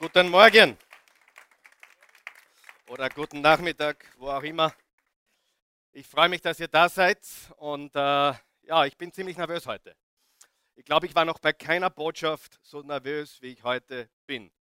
[0.00, 0.78] Guten Morgen
[2.86, 4.72] oder guten Nachmittag, wo auch immer.
[5.90, 7.18] Ich freue mich, dass ihr da seid
[7.56, 7.98] und äh,
[8.62, 9.96] ja, ich bin ziemlich nervös heute.
[10.76, 14.52] Ich glaube, ich war noch bei keiner Botschaft so nervös, wie ich heute bin.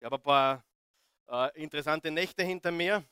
[0.00, 0.64] Ich habe ein paar
[1.28, 3.04] äh, interessante Nächte hinter mir,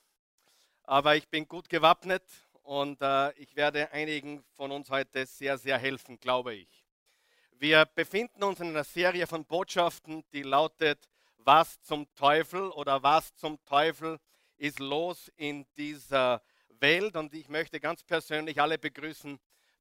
[0.82, 2.24] aber ich bin gut gewappnet
[2.64, 6.84] und äh, ich werde einigen von uns heute sehr, sehr helfen, glaube ich.
[7.52, 11.08] Wir befinden uns in einer Serie von Botschaften, die lautet
[11.52, 14.20] was zum Teufel oder was zum Teufel
[14.56, 16.40] ist los in dieser
[16.78, 17.16] Welt.
[17.16, 19.36] Und ich möchte ganz persönlich alle begrüßen,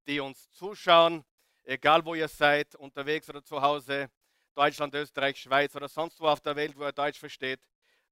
[0.08, 1.24] die uns zuschauen,
[1.66, 4.10] egal wo ihr seid, unterwegs oder zu Hause,
[4.56, 7.60] Deutschland, Österreich, Schweiz oder sonst wo auf der Welt, wo ihr Deutsch versteht.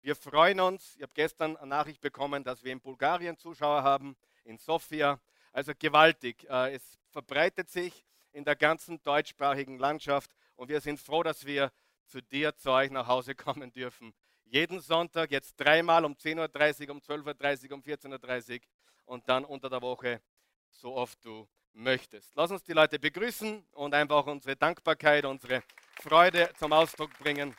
[0.01, 0.95] Wir freuen uns.
[0.95, 5.19] Ich habe gestern eine Nachricht bekommen, dass wir in Bulgarien Zuschauer haben, in Sofia.
[5.51, 6.47] Also gewaltig.
[6.47, 11.71] Äh, es verbreitet sich in der ganzen deutschsprachigen Landschaft und wir sind froh, dass wir
[12.07, 14.13] zu dir, zu euch nach Hause kommen dürfen.
[14.45, 18.59] Jeden Sonntag, jetzt dreimal um 10.30 Uhr, um 12.30 Uhr, um 14.30 Uhr
[19.05, 20.21] und dann unter der Woche,
[20.69, 22.33] so oft du möchtest.
[22.35, 25.63] Lass uns die Leute begrüßen und einfach unsere Dankbarkeit, unsere
[26.01, 27.55] Freude zum Ausdruck bringen,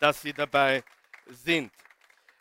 [0.00, 0.82] dass sie dabei
[1.26, 1.72] sind.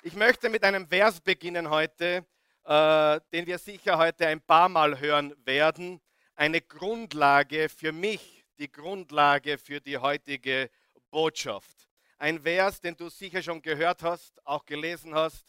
[0.01, 2.25] Ich möchte mit einem Vers beginnen heute,
[2.63, 6.01] äh, den wir sicher heute ein paar Mal hören werden.
[6.35, 10.69] Eine Grundlage für mich, die Grundlage für die heutige
[11.09, 11.87] Botschaft.
[12.17, 15.45] Ein Vers, den du sicher schon gehört hast, auch gelesen hast,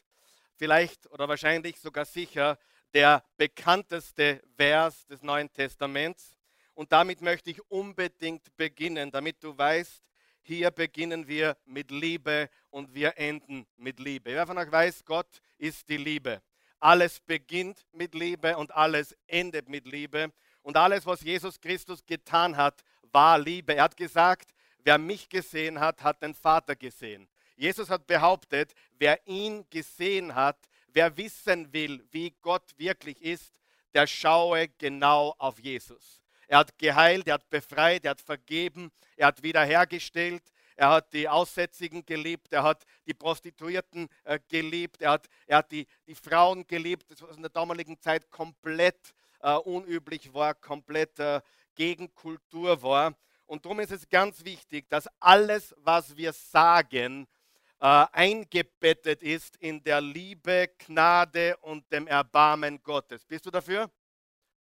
[0.56, 2.58] vielleicht oder wahrscheinlich sogar sicher
[2.94, 6.36] der bekannteste Vers des Neuen Testaments.
[6.75, 10.02] Und damit möchte ich unbedingt beginnen, damit du weißt,
[10.42, 14.30] hier beginnen wir mit Liebe und wir enden mit Liebe.
[14.33, 16.42] Wer von euch weiß, Gott ist die Liebe.
[16.78, 20.33] Alles beginnt mit Liebe und alles endet mit Liebe.
[20.62, 23.74] Und alles, was Jesus Christus getan hat, war Liebe.
[23.74, 24.50] Er hat gesagt,
[24.84, 27.28] wer mich gesehen hat, hat den Vater gesehen.
[27.56, 30.56] Jesus hat behauptet, wer ihn gesehen hat,
[30.89, 33.53] wer wissen will, wie Gott wirklich ist,
[33.95, 36.20] der schaue genau auf Jesus.
[36.48, 40.42] Er hat geheilt, er hat befreit, er hat vergeben, er hat wiederhergestellt,
[40.74, 45.70] er hat die Aussätzigen geliebt, er hat die Prostituierten äh, geliebt, er hat, er hat
[45.70, 51.41] die, die Frauen geliebt, was in der damaligen Zeit komplett äh, unüblich war, komplett äh,
[51.74, 53.14] Gegenkultur war.
[53.50, 57.27] Und darum ist es ganz wichtig, dass alles, was wir sagen,
[57.80, 63.24] äh, eingebettet ist in der Liebe, Gnade und dem Erbarmen Gottes.
[63.24, 63.90] Bist du dafür?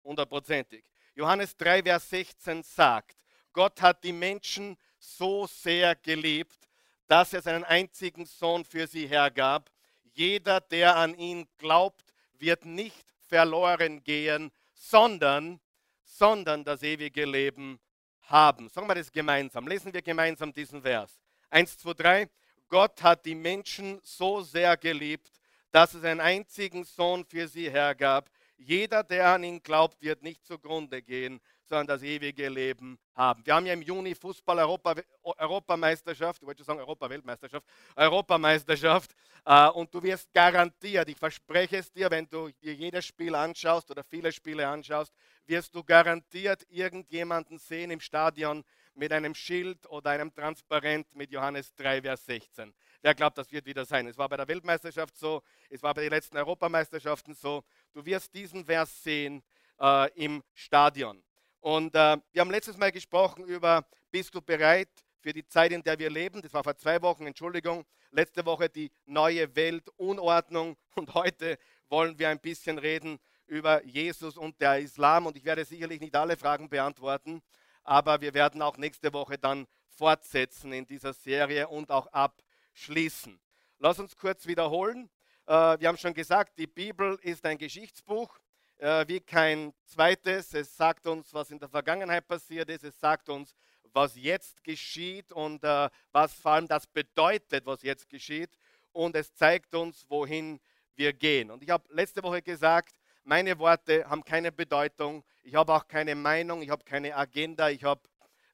[0.05, 0.85] Hundertprozentig.
[1.17, 3.17] Johannes 3, Vers 16 sagt,
[3.53, 6.69] Gott hat die Menschen so sehr geliebt,
[7.09, 9.69] dass er seinen einzigen Sohn für sie hergab.
[10.13, 15.59] Jeder, der an ihn glaubt, wird nicht verloren gehen, sondern,
[16.05, 17.81] sondern das ewige Leben
[18.27, 18.69] haben.
[18.69, 19.67] Sagen wir das gemeinsam.
[19.67, 21.21] Lesen wir gemeinsam diesen Vers.
[21.51, 22.29] Eins, zwei, drei.
[22.69, 25.31] Gott hat die Menschen so sehr geliebt,
[25.71, 28.31] dass es einen einzigen Sohn für sie hergab.
[28.57, 33.45] Jeder, der an ihn glaubt, wird nicht zugrunde gehen, sondern das ewige Leben haben.
[33.45, 37.67] Wir haben ja im Juni Fußball-Europameisterschaft, ich wollte sagen Europa-Weltmeisterschaft,
[37.97, 39.15] Europameisterschaft.
[39.45, 43.91] Äh, und du wirst garantiert, ich verspreche es dir, wenn du dir jedes Spiel anschaust
[43.91, 45.13] oder viele Spiele anschaust,
[45.47, 51.75] wirst du garantiert irgendjemanden sehen im Stadion mit einem Schild oder einem Transparent mit Johannes
[51.75, 52.75] 3, Vers 16.
[53.03, 54.07] Wer glaubt, das wird wieder sein?
[54.07, 57.63] Es war bei der Weltmeisterschaft so, es war bei den letzten Europameisterschaften so.
[57.93, 59.43] Du wirst diesen Vers sehen
[59.79, 61.23] äh, im Stadion.
[61.67, 64.89] Und äh, wir haben letztes Mal gesprochen über, bist du bereit
[65.19, 66.41] für die Zeit, in der wir leben?
[66.41, 67.85] Das war vor zwei Wochen, Entschuldigung.
[68.13, 70.77] Letzte Woche die neue Weltunordnung.
[70.95, 73.19] Und heute wollen wir ein bisschen reden
[73.49, 75.27] über Jesus und der Islam.
[75.27, 77.43] Und ich werde sicherlich nicht alle Fragen beantworten,
[77.83, 83.41] aber wir werden auch nächste Woche dann fortsetzen in dieser Serie und auch abschließen.
[83.81, 85.11] Lass uns kurz wiederholen.
[85.47, 88.39] Äh, wir haben schon gesagt, die Bibel ist ein Geschichtsbuch
[88.79, 90.55] äh, wie kein zweites.
[90.55, 92.85] Es sagt uns, was in der Vergangenheit passiert ist.
[92.85, 93.55] Es sagt uns,
[93.93, 98.51] was jetzt geschieht und äh, was vor allem das bedeutet, was jetzt geschieht.
[98.93, 100.61] Und es zeigt uns, wohin
[100.95, 101.51] wir gehen.
[101.51, 105.25] Und ich habe letzte Woche gesagt, meine Worte haben keine Bedeutung.
[105.43, 107.71] Ich habe auch keine Meinung, ich habe keine Agenda.
[107.71, 108.01] Ich habe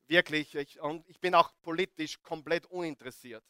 [0.07, 3.45] wirklich, ich, und ich bin auch politisch komplett uninteressiert.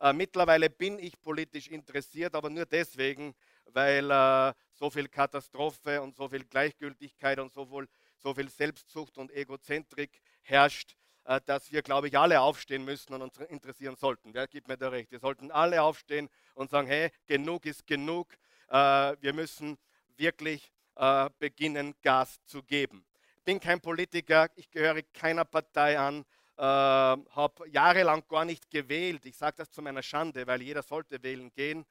[0.00, 3.34] Äh, mittlerweile bin ich politisch interessiert, aber nur deswegen,
[3.72, 9.18] weil äh, so viel Katastrophe und so viel Gleichgültigkeit und so viel, so viel Selbstsucht
[9.18, 14.34] und Egozentrik herrscht, äh, dass wir, glaube ich, alle aufstehen müssen und uns interessieren sollten.
[14.34, 15.10] Wer gibt mir da recht?
[15.10, 18.32] Wir sollten alle aufstehen und sagen, hey, genug ist genug.
[18.68, 19.76] Äh, wir müssen
[20.16, 23.04] wirklich äh, beginnen, Gas zu geben.
[23.38, 26.24] Ich bin kein Politiker, ich gehöre keiner Partei an.
[26.58, 29.24] äh, habe jahrelang gar nicht gewählt.
[29.26, 31.84] Ich sage das zu meiner Schande, weil jeder sollte wählen gehen,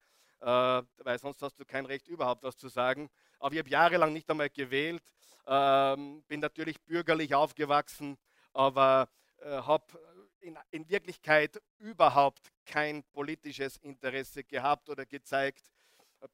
[0.46, 3.10] äh, weil sonst hast du kein Recht überhaupt was zu sagen.
[3.40, 5.04] Aber ich habe jahrelang nicht einmal gewählt,
[5.48, 8.18] ähm, bin natürlich bürgerlich aufgewachsen,
[8.54, 9.86] aber äh, habe
[10.42, 15.64] in, in Wirklichkeit überhaupt kein politisches Interesse gehabt oder gezeigt,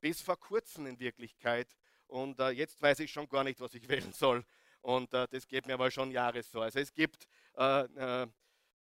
[0.02, 1.74] bis vor kurzem in Wirklichkeit.
[2.08, 4.44] Und äh, jetzt weiß ich schon gar nicht, was ich wählen soll.
[4.82, 6.60] Und äh, das geht mir aber schon Jahre so.
[6.60, 8.28] Also es gibt äh, äh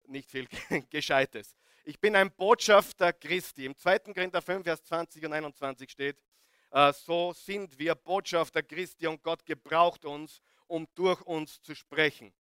[0.07, 0.47] nicht viel
[0.89, 1.55] Gescheites.
[1.83, 3.65] Ich bin ein Botschafter Christi.
[3.65, 4.13] Im 2.
[4.13, 6.15] Korinther 5, Vers 20 und 21 steht,
[6.69, 12.31] äh, so sind wir Botschafter Christi und Gott gebraucht uns, um durch uns zu sprechen.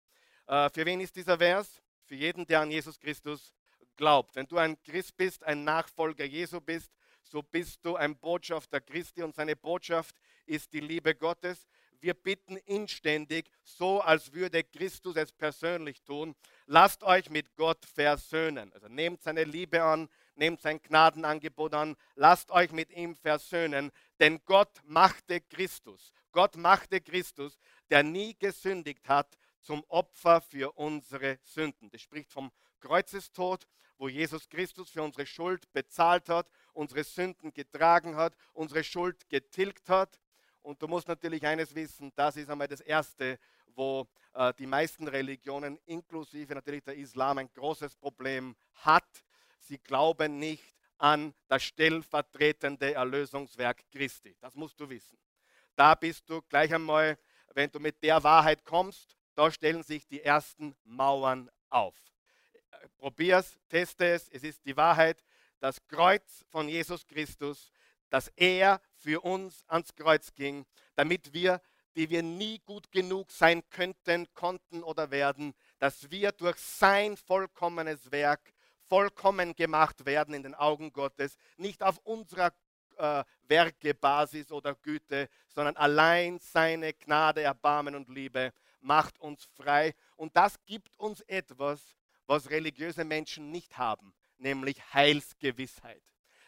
[0.46, 1.80] Äh, für wen ist dieser Vers?
[2.04, 3.54] Für jeden, der an Jesus Christus
[3.96, 4.36] glaubt.
[4.36, 9.22] Wenn du ein Christ bist, ein Nachfolger Jesu bist, so bist du ein Botschafter Christi
[9.22, 11.66] und seine Botschaft ist die Liebe Gottes.
[12.00, 16.34] Wir bitten inständig, so als würde Christus es persönlich tun,
[16.66, 18.72] lasst euch mit Gott versöhnen.
[18.72, 24.40] Also nehmt seine Liebe an, nehmt sein Gnadenangebot an, lasst euch mit ihm versöhnen, denn
[24.46, 27.58] Gott machte Christus, Gott machte Christus,
[27.90, 31.90] der nie gesündigt hat, zum Opfer für unsere Sünden.
[31.90, 32.50] Das spricht vom
[32.80, 33.66] Kreuzestod,
[33.98, 39.90] wo Jesus Christus für unsere Schuld bezahlt hat, unsere Sünden getragen hat, unsere Schuld getilgt
[39.90, 40.18] hat.
[40.62, 43.38] Und du musst natürlich eines wissen, das ist einmal das Erste,
[43.74, 49.24] wo äh, die meisten Religionen, inklusive natürlich der Islam, ein großes Problem hat.
[49.58, 54.36] Sie glauben nicht an das stellvertretende Erlösungswerk Christi.
[54.40, 55.18] Das musst du wissen.
[55.74, 57.18] Da bist du gleich einmal,
[57.54, 61.94] wenn du mit der Wahrheit kommst, da stellen sich die ersten Mauern auf.
[62.98, 65.24] Probier es, teste es, es ist die Wahrheit.
[65.58, 67.70] Das Kreuz von Jesus Christus
[68.10, 70.66] dass er für uns ans Kreuz ging,
[70.96, 71.60] damit wir,
[71.96, 78.12] die wir nie gut genug sein könnten, konnten oder werden, dass wir durch sein vollkommenes
[78.12, 78.52] Werk
[78.88, 82.52] vollkommen gemacht werden in den Augen Gottes, nicht auf unserer
[82.96, 89.94] äh, Werkebasis oder Güte, sondern allein seine Gnade, Erbarmen und Liebe macht uns frei.
[90.16, 91.96] Und das gibt uns etwas,
[92.26, 96.02] was religiöse Menschen nicht haben, nämlich Heilsgewissheit.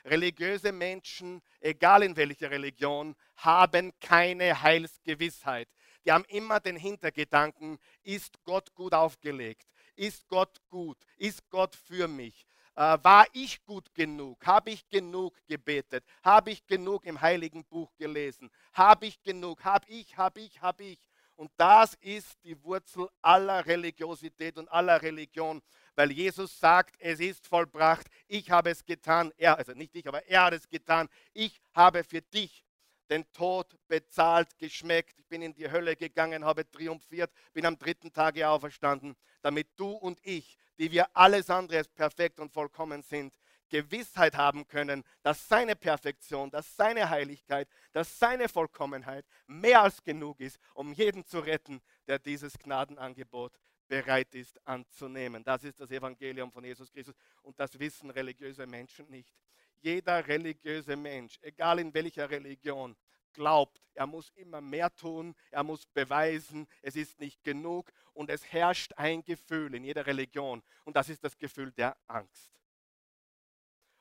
[0.05, 5.69] Religiöse Menschen, egal in welcher Religion, haben keine Heilsgewissheit.
[6.05, 9.67] Die haben immer den Hintergedanken, ist Gott gut aufgelegt?
[9.95, 10.99] Ist Gott gut?
[11.17, 12.47] Ist Gott für mich?
[12.75, 14.45] Äh, war ich gut genug?
[14.47, 16.05] Habe ich genug gebetet?
[16.25, 18.51] Habe ich genug im heiligen Buch gelesen?
[18.73, 19.63] Habe ich genug?
[19.65, 20.99] Habe ich, habe ich, habe ich?
[21.37, 25.61] Und das ist die Wurzel aller Religiosität und aller Religion
[25.95, 30.27] weil Jesus sagt, es ist vollbracht, ich habe es getan, er, also nicht ich, aber
[30.27, 32.65] er hat es getan, ich habe für dich
[33.11, 38.13] den Tod bezahlt, geschmeckt, ich bin in die Hölle gegangen, habe triumphiert, bin am dritten
[38.13, 43.35] Tage auferstanden, damit du und ich, die wir alles andere als perfekt und vollkommen sind,
[43.69, 50.41] Gewissheit haben können, dass seine Perfektion, dass seine Heiligkeit, dass seine Vollkommenheit mehr als genug
[50.41, 53.59] ist, um jeden zu retten, der dieses Gnadenangebot
[53.89, 55.45] bereit ist anzunehmen.
[55.45, 59.35] Das ist das Evangelium von Jesus Christus und das wissen religiöse Menschen nicht.
[59.81, 62.97] Jeder religiöse Mensch, egal in welcher Religion,
[63.33, 68.53] glaubt, er muss immer mehr tun, er muss beweisen, es ist nicht genug und es
[68.53, 72.53] herrscht ein Gefühl in jeder Religion und das ist das Gefühl der Angst.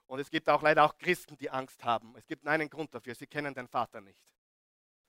[0.07, 2.13] Und es gibt auch leider auch Christen, die Angst haben.
[2.17, 4.21] Es gibt einen Grund dafür, sie kennen den Vater nicht.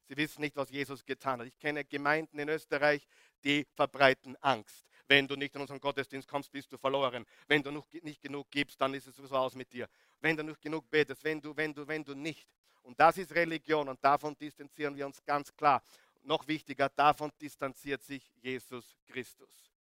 [0.09, 1.47] Sie wissen nicht, was Jesus getan hat.
[1.47, 3.07] Ich kenne Gemeinden in Österreich,
[3.45, 4.85] die verbreiten Angst.
[5.09, 7.27] Wenn du nicht in unseren Gottesdienst kommst, bist du verloren.
[7.47, 7.71] Wenn du
[8.03, 9.89] nicht genug gibst, dann ist es so aus mit dir.
[10.21, 12.49] Wenn du nicht genug betest, wenn du, wenn du, wenn du nicht.
[12.83, 15.83] Und das ist Religion und davon distanzieren wir uns ganz klar.
[16.23, 19.73] Noch wichtiger, davon distanziert sich Jesus Christus.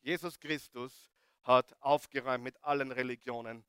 [0.00, 1.10] Jesus Christus
[1.42, 3.64] hat aufgeräumt mit allen Religionen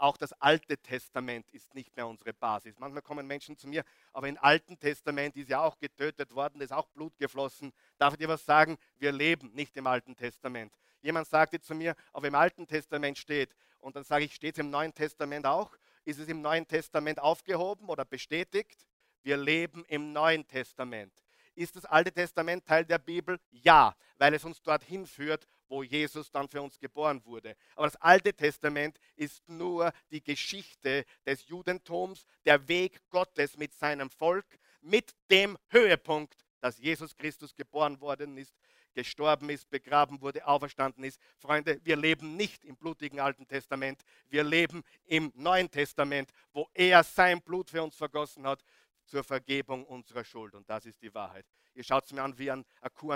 [0.00, 2.78] auch das Alte Testament ist nicht mehr unsere Basis.
[2.78, 6.72] Manchmal kommen Menschen zu mir, aber im Alten Testament ist ja auch getötet worden, ist
[6.72, 7.72] auch Blut geflossen.
[7.98, 8.78] Darf ich dir was sagen?
[8.98, 10.74] Wir leben nicht im Alten Testament.
[11.02, 14.58] Jemand sagte zu mir, aber im Alten Testament steht, und dann sage ich, steht es
[14.60, 15.74] im Neuen Testament auch?
[16.04, 18.86] Ist es im Neuen Testament aufgehoben oder bestätigt?
[19.22, 21.12] Wir leben im Neuen Testament.
[21.54, 23.38] Ist das Alte Testament Teil der Bibel?
[23.50, 27.56] Ja, weil es uns dorthin führt, wo Jesus dann für uns geboren wurde.
[27.76, 34.10] Aber das Alte Testament ist nur die Geschichte des Judentums, der Weg Gottes mit seinem
[34.10, 34.46] Volk,
[34.82, 38.54] mit dem Höhepunkt, dass Jesus Christus geboren worden ist,
[38.92, 41.20] gestorben ist, begraben wurde, auferstanden ist.
[41.38, 47.04] Freunde, wir leben nicht im blutigen Alten Testament, wir leben im Neuen Testament, wo er
[47.04, 48.62] sein Blut für uns vergossen hat,
[49.10, 50.54] zur Vergebung unserer Schuld.
[50.54, 51.44] Und das ist die Wahrheit.
[51.74, 52.64] Ihr schaut es mir an wie an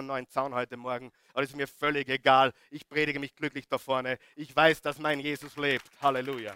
[0.07, 1.11] neuen Zaun heute Morgen.
[1.33, 2.53] Aber es ist mir völlig egal.
[2.71, 4.19] Ich predige mich glücklich da vorne.
[4.37, 5.89] Ich weiß, dass mein Jesus lebt.
[6.03, 6.55] Halleluja.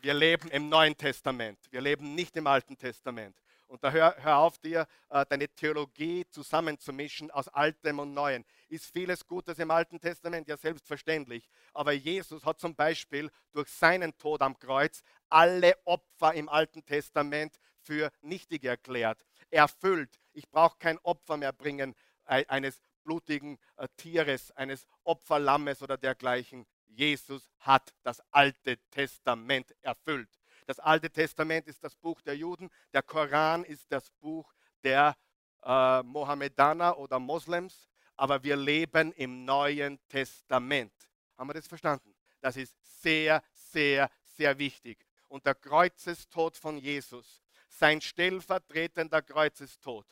[0.00, 1.58] Wir leben im Neuen Testament.
[1.70, 3.36] Wir leben nicht im Alten Testament.
[3.66, 8.44] Und da hör, hör auf dir, äh, deine Theologie zusammenzumischen aus Altem und Neuem.
[8.68, 10.48] Ist vieles Gutes im Alten Testament?
[10.48, 11.48] Ja, selbstverständlich.
[11.72, 17.58] Aber Jesus hat zum Beispiel durch seinen Tod am Kreuz alle Opfer im Alten Testament
[17.80, 19.24] für nichtig erklärt.
[19.50, 20.20] Erfüllt.
[20.32, 21.94] Ich brauche kein Opfer mehr bringen
[22.24, 26.66] eines blutigen äh, Tieres, eines Opferlammes oder dergleichen.
[26.86, 30.28] Jesus hat das Alte Testament erfüllt.
[30.66, 35.16] Das Alte Testament ist das Buch der Juden, der Koran ist das Buch der
[35.62, 40.92] äh, Mohammedaner oder Moslems, aber wir leben im Neuen Testament.
[41.38, 42.14] Haben wir das verstanden?
[42.40, 44.98] Das ist sehr, sehr, sehr wichtig.
[45.28, 50.06] Und der Kreuzestod von Jesus, sein stellvertretender Kreuzestod,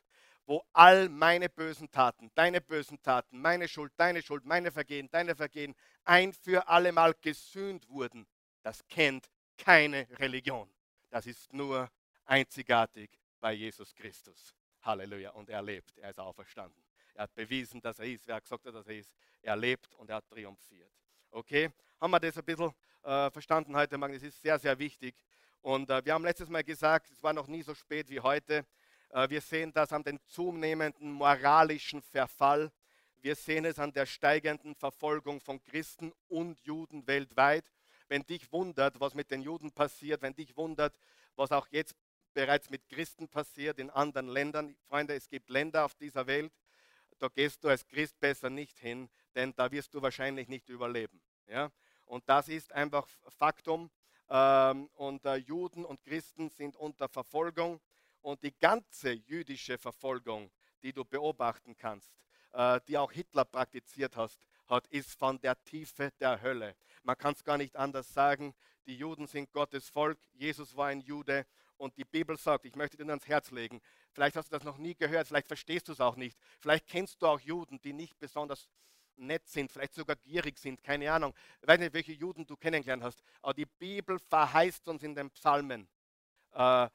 [0.46, 5.34] wo all meine bösen Taten, deine bösen Taten, meine Schuld, deine Schuld, meine Vergehen, deine
[5.34, 8.26] Vergehen ein für allemal gesühnt wurden,
[8.62, 10.68] das kennt keine Religion.
[11.11, 11.90] Das ist nur
[12.25, 14.54] einzigartig bei Jesus Christus.
[14.82, 15.30] Halleluja.
[15.30, 16.82] Und er lebt, er ist auferstanden.
[17.14, 19.11] Er hat bewiesen, dass er ist, wer hat gesagt dass er ist.
[19.42, 20.90] Er lebt und er hat triumphiert.
[21.30, 21.70] Okay,
[22.00, 24.14] haben wir das ein bisschen äh, verstanden heute Morgen?
[24.14, 25.14] Das ist sehr, sehr wichtig.
[25.62, 28.66] Und äh, wir haben letztes Mal gesagt, es war noch nie so spät wie heute.
[29.11, 32.73] Äh, wir sehen das an dem zunehmenden moralischen Verfall.
[33.20, 37.64] Wir sehen es an der steigenden Verfolgung von Christen und Juden weltweit
[38.08, 40.99] wenn dich wundert, was mit den Juden passiert, wenn dich wundert,
[41.37, 41.94] was auch jetzt
[42.32, 44.76] bereits mit Christen passiert in anderen Ländern.
[44.88, 46.52] Freunde, es gibt Länder auf dieser Welt,
[47.18, 51.20] da gehst du als Christ besser nicht hin, denn da wirst du wahrscheinlich nicht überleben.
[51.46, 51.70] Ja?
[52.06, 53.90] Und das ist einfach Faktum.
[54.28, 57.80] Ähm, und äh, Juden und Christen sind unter Verfolgung.
[58.20, 60.50] Und die ganze jüdische Verfolgung,
[60.82, 62.11] die du beobachten kannst,
[62.52, 66.75] äh, die auch Hitler praktiziert hat, ist von der Tiefe der Hölle.
[67.04, 68.54] Man kann es gar nicht anders sagen.
[68.87, 70.18] Die Juden sind Gottes Volk.
[70.32, 71.46] Jesus war ein Jude.
[71.76, 73.80] Und die Bibel sagt, ich möchte dir ans Herz legen,
[74.12, 76.38] vielleicht hast du das noch nie gehört, vielleicht verstehst du es auch nicht.
[76.61, 78.70] Vielleicht kennst du auch Juden, die nicht besonders
[79.16, 81.34] nett sind, vielleicht sogar gierig sind, keine Ahnung.
[81.61, 85.30] Ich weiß nicht, welche Juden du kennengelernt hast, aber die Bibel verheißt uns in den
[85.30, 85.88] Psalmen,
[86.52, 86.88] äh,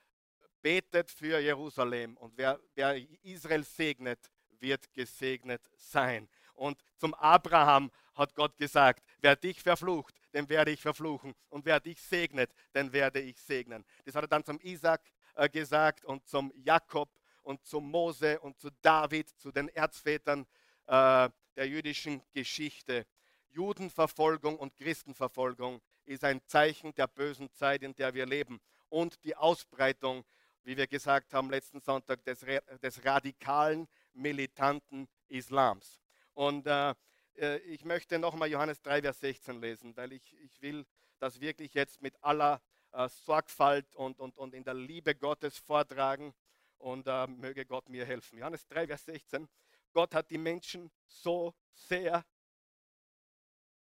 [0.61, 4.19] betet für Jerusalem und wer, wer Israel segnet,
[4.59, 6.27] wird gesegnet sein.
[6.59, 11.33] Und zum Abraham hat Gott gesagt, wer dich verflucht, den werde ich verfluchen.
[11.47, 13.85] Und wer dich segnet, den werde ich segnen.
[14.03, 15.01] Das hat er dann zum Isaac
[15.35, 17.09] äh, gesagt und zum Jakob
[17.43, 20.45] und zum Mose und zu David, zu den Erzvätern
[20.87, 23.07] äh, der jüdischen Geschichte.
[23.51, 28.59] Judenverfolgung und Christenverfolgung ist ein Zeichen der bösen Zeit, in der wir leben.
[28.89, 30.25] Und die Ausbreitung,
[30.63, 32.45] wie wir gesagt haben letzten Sonntag, des,
[32.81, 36.01] des radikalen, militanten Islams.
[36.39, 36.95] Und äh,
[37.35, 40.85] äh ich möchte nochmal Johannes 3, Vers 16 lesen, weil ich, ich will
[41.19, 42.61] das wirklich jetzt mit aller
[42.93, 46.33] äh, Sorgfalt und, und, und in der Liebe Gottes vortragen
[46.77, 48.39] und äh, möge Gott mir helfen.
[48.39, 49.49] Johannes 3, Vers 16.
[49.91, 52.23] Gott hat die Menschen so sehr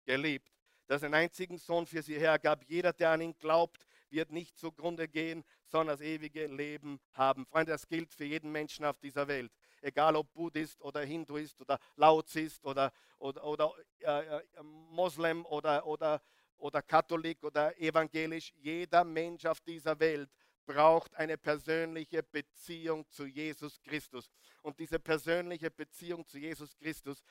[0.05, 0.51] geliebt,
[0.87, 2.63] dass er einen einzigen Sohn für sie hergab.
[2.67, 7.45] Jeder, der an ihn glaubt, wird nicht zugrunde gehen, sondern das ewige Leben haben.
[7.45, 11.79] Freunde, das gilt für jeden Menschen auf dieser Welt egal ob Buddhist oder Hinduist oder
[11.95, 16.21] Lauzist oder, oder, oder äh, äh, Moslem oder, oder,
[16.57, 20.29] oder Katholik oder evangelisch, jeder Mensch auf dieser Welt
[20.65, 24.29] braucht eine persönliche Beziehung zu Jesus Christus.
[24.61, 27.23] Und diese persönliche Beziehung zu Jesus Christus,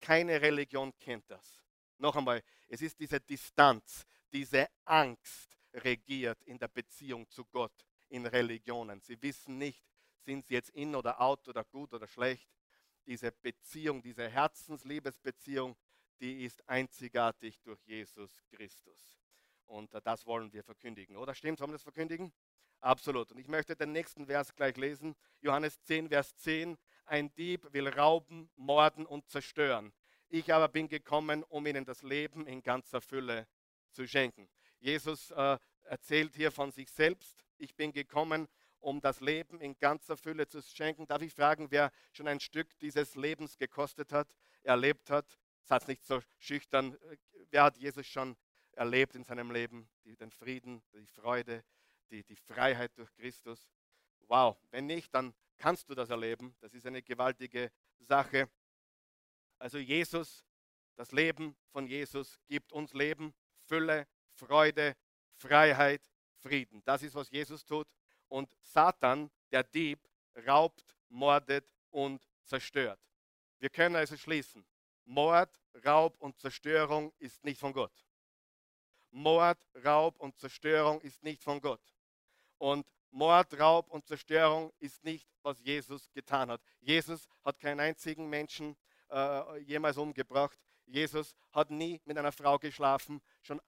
[0.00, 1.62] keine Religion kennt das.
[1.98, 8.26] Noch einmal, es ist diese Distanz, diese Angst regiert in der Beziehung zu Gott in
[8.26, 9.00] Religionen.
[9.00, 9.82] Sie wissen nicht,
[10.24, 12.48] sind sie jetzt in oder out oder gut oder schlecht.
[13.06, 15.76] Diese Beziehung, diese Herzensliebesbeziehung,
[16.20, 19.18] die ist einzigartig durch Jesus Christus.
[19.66, 21.16] Und äh, das wollen wir verkündigen.
[21.16, 22.32] Oder stimmt, sollen wir das verkündigen?
[22.80, 23.30] Absolut.
[23.32, 25.14] Und ich möchte den nächsten Vers gleich lesen.
[25.40, 26.76] Johannes 10, Vers 10.
[27.06, 29.92] Ein Dieb will rauben, morden und zerstören.
[30.28, 33.46] Ich aber bin gekommen, um ihnen das Leben in ganzer Fülle
[33.90, 34.48] zu schenken.
[34.78, 37.44] Jesus äh, erzählt hier von sich selbst.
[37.58, 38.48] Ich bin gekommen,
[38.82, 41.06] um das Leben in ganzer Fülle zu schenken.
[41.06, 45.38] Darf ich fragen, wer schon ein Stück dieses Lebens gekostet hat, erlebt hat?
[45.64, 46.98] Seid nicht so schüchtern.
[47.50, 48.36] Wer hat Jesus schon
[48.72, 49.88] erlebt in seinem Leben?
[50.04, 51.64] Den Frieden, die Freude,
[52.10, 53.70] die, die Freiheit durch Christus.
[54.26, 56.54] Wow, wenn nicht, dann kannst du das erleben.
[56.60, 57.70] Das ist eine gewaltige
[58.00, 58.50] Sache.
[59.58, 60.44] Also Jesus,
[60.96, 64.96] das Leben von Jesus gibt uns Leben, Fülle, Freude,
[65.36, 66.02] Freiheit,
[66.38, 66.82] Frieden.
[66.84, 67.86] Das ist, was Jesus tut.
[68.32, 70.08] Und Satan, der Dieb,
[70.46, 72.98] raubt, mordet und zerstört.
[73.58, 74.64] Wir können also schließen,
[75.04, 77.92] Mord, Raub und Zerstörung ist nicht von Gott.
[79.10, 81.82] Mord, Raub und Zerstörung ist nicht von Gott.
[82.56, 86.62] Und Mord, Raub und Zerstörung ist nicht, was Jesus getan hat.
[86.80, 88.78] Jesus hat keinen einzigen Menschen
[89.10, 90.58] äh, jemals umgebracht.
[90.86, 93.60] Jesus hat nie mit einer Frau geschlafen, schon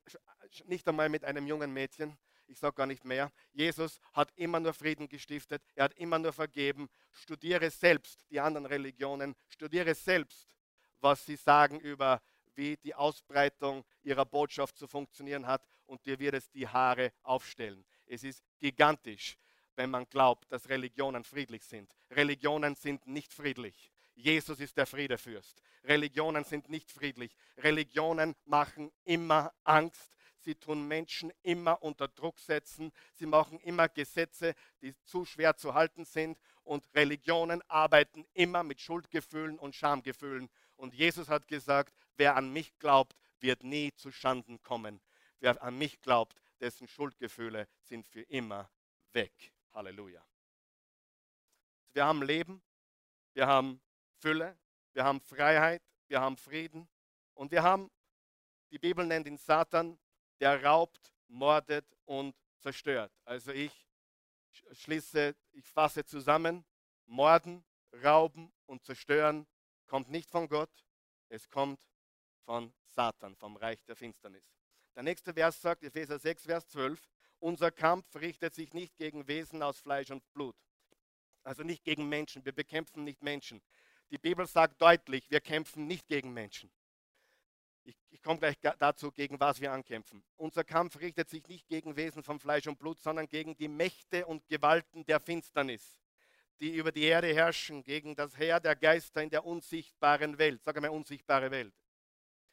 [0.64, 2.16] nicht einmal mit einem jungen Mädchen.
[2.54, 3.32] Ich sage gar nicht mehr.
[3.52, 5.60] Jesus hat immer nur Frieden gestiftet.
[5.74, 6.88] Er hat immer nur vergeben.
[7.10, 9.34] Studiere selbst die anderen Religionen.
[9.48, 10.48] Studiere selbst,
[11.00, 12.22] was sie sagen über
[12.54, 17.84] wie die Ausbreitung ihrer Botschaft zu funktionieren hat und dir wird es die Haare aufstellen.
[18.06, 19.36] Es ist gigantisch,
[19.74, 21.90] wenn man glaubt, dass Religionen friedlich sind.
[22.12, 23.90] Religionen sind nicht friedlich.
[24.14, 25.60] Jesus ist der Friedefürst.
[25.82, 27.36] Religionen sind nicht friedlich.
[27.58, 30.14] Religionen machen immer Angst.
[30.44, 32.92] Sie tun Menschen immer unter Druck setzen.
[33.14, 36.38] Sie machen immer Gesetze, die zu schwer zu halten sind.
[36.62, 40.50] Und Religionen arbeiten immer mit Schuldgefühlen und Schamgefühlen.
[40.76, 45.00] Und Jesus hat gesagt, wer an mich glaubt, wird nie zu Schanden kommen.
[45.40, 48.70] Wer an mich glaubt, dessen Schuldgefühle sind für immer
[49.12, 49.52] weg.
[49.72, 50.24] Halleluja.
[51.92, 52.62] Wir haben Leben,
[53.32, 53.80] wir haben
[54.18, 54.56] Fülle,
[54.92, 56.88] wir haben Freiheit, wir haben Frieden
[57.34, 57.90] und wir haben,
[58.70, 59.98] die Bibel nennt ihn Satan,
[60.40, 63.12] der raubt, mordet und zerstört.
[63.24, 63.72] Also ich
[64.72, 66.64] schließe, ich fasse zusammen,
[67.06, 67.64] morden,
[68.02, 69.46] rauben und zerstören
[69.86, 70.70] kommt nicht von Gott,
[71.28, 71.80] es kommt
[72.44, 74.44] von Satan, vom Reich der Finsternis.
[74.94, 77.00] Der nächste Vers sagt, Epheser 6, Vers 12,
[77.40, 80.56] unser Kampf richtet sich nicht gegen Wesen aus Fleisch und Blut.
[81.42, 82.44] Also nicht gegen Menschen.
[82.44, 83.60] Wir bekämpfen nicht Menschen.
[84.10, 86.70] Die Bibel sagt deutlich, wir kämpfen nicht gegen Menschen.
[87.84, 90.24] Ich, ich komme gleich dazu, gegen was wir ankämpfen.
[90.36, 94.24] Unser Kampf richtet sich nicht gegen Wesen von Fleisch und Blut, sondern gegen die Mächte
[94.26, 96.00] und Gewalten der Finsternis,
[96.60, 100.62] die über die Erde herrschen, gegen das Heer der Geister in der unsichtbaren Welt.
[100.64, 101.74] Sag einmal unsichtbare Welt.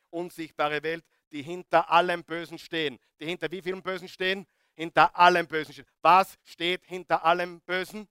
[0.10, 3.00] Unsichtbare Welt, die hinter allem Bösen stehen.
[3.22, 4.46] Die hinter wie vielen Bösen stehen?
[4.74, 5.88] Hinter allem Bösen stehen.
[6.02, 8.10] Was steht hinter allem Bösen?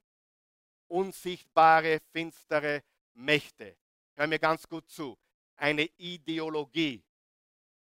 [0.89, 3.77] Unsichtbare, finstere Mächte.
[4.15, 5.19] Hör mir ganz gut zu.
[5.57, 7.05] Eine Ideologie,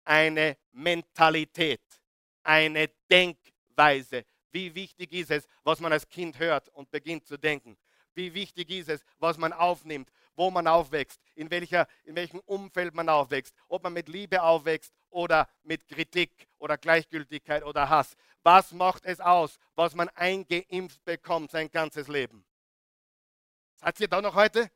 [0.05, 1.83] eine Mentalität,
[2.43, 4.25] eine Denkweise.
[4.51, 7.77] Wie wichtig ist es, was man als Kind hört und beginnt zu denken?
[8.15, 12.95] Wie wichtig ist es, was man aufnimmt, wo man aufwächst, in, welcher, in welchem Umfeld
[12.95, 18.17] man aufwächst, ob man mit Liebe aufwächst oder mit Kritik oder Gleichgültigkeit oder Hass.
[18.43, 22.45] Was macht es aus, was man eingeimpft bekommt sein ganzes Leben?
[23.77, 24.71] Seid ihr da noch heute?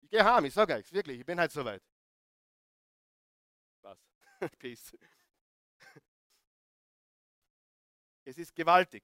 [0.00, 1.82] Ich gehe heim, ich sage euch, wirklich, ich bin halt soweit.
[4.58, 4.96] Peace.
[8.24, 9.02] Es ist gewaltig,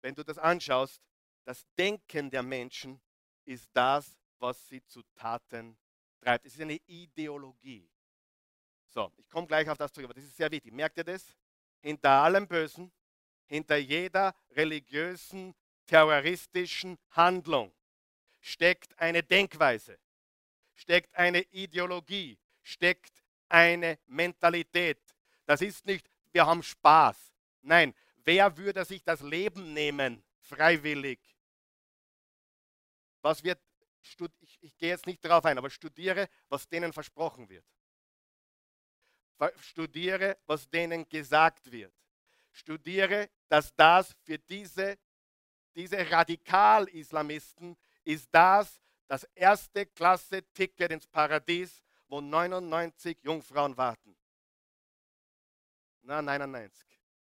[0.00, 1.02] wenn du das anschaust.
[1.44, 3.00] Das Denken der Menschen
[3.44, 5.76] ist das, was sie zu Taten
[6.20, 6.46] treibt.
[6.46, 7.88] Es ist eine Ideologie.
[8.88, 10.72] So, ich komme gleich auf das zurück, aber das ist sehr wichtig.
[10.72, 11.36] Merkt ihr das?
[11.80, 12.92] Hinter allem Bösen,
[13.46, 15.54] hinter jeder religiösen,
[15.86, 17.74] terroristischen Handlung
[18.40, 19.98] steckt eine Denkweise
[20.74, 23.21] steckt eine Ideologie, steckt
[23.52, 24.98] eine Mentalität.
[25.44, 27.16] Das ist nicht, wir haben Spaß.
[27.60, 31.20] Nein, wer würde sich das Leben nehmen, freiwillig?
[33.20, 33.60] Was wird,
[34.40, 37.64] ich, ich gehe jetzt nicht darauf ein, aber studiere, was denen versprochen wird.
[39.60, 41.92] Studiere, was denen gesagt wird.
[42.52, 44.98] Studiere, dass das für diese,
[45.74, 54.14] diese Radikal-Islamisten ist das, das erste Klasse-Ticket ins Paradies, wo 99 Jungfrauen warten.
[56.02, 56.86] Na, 99.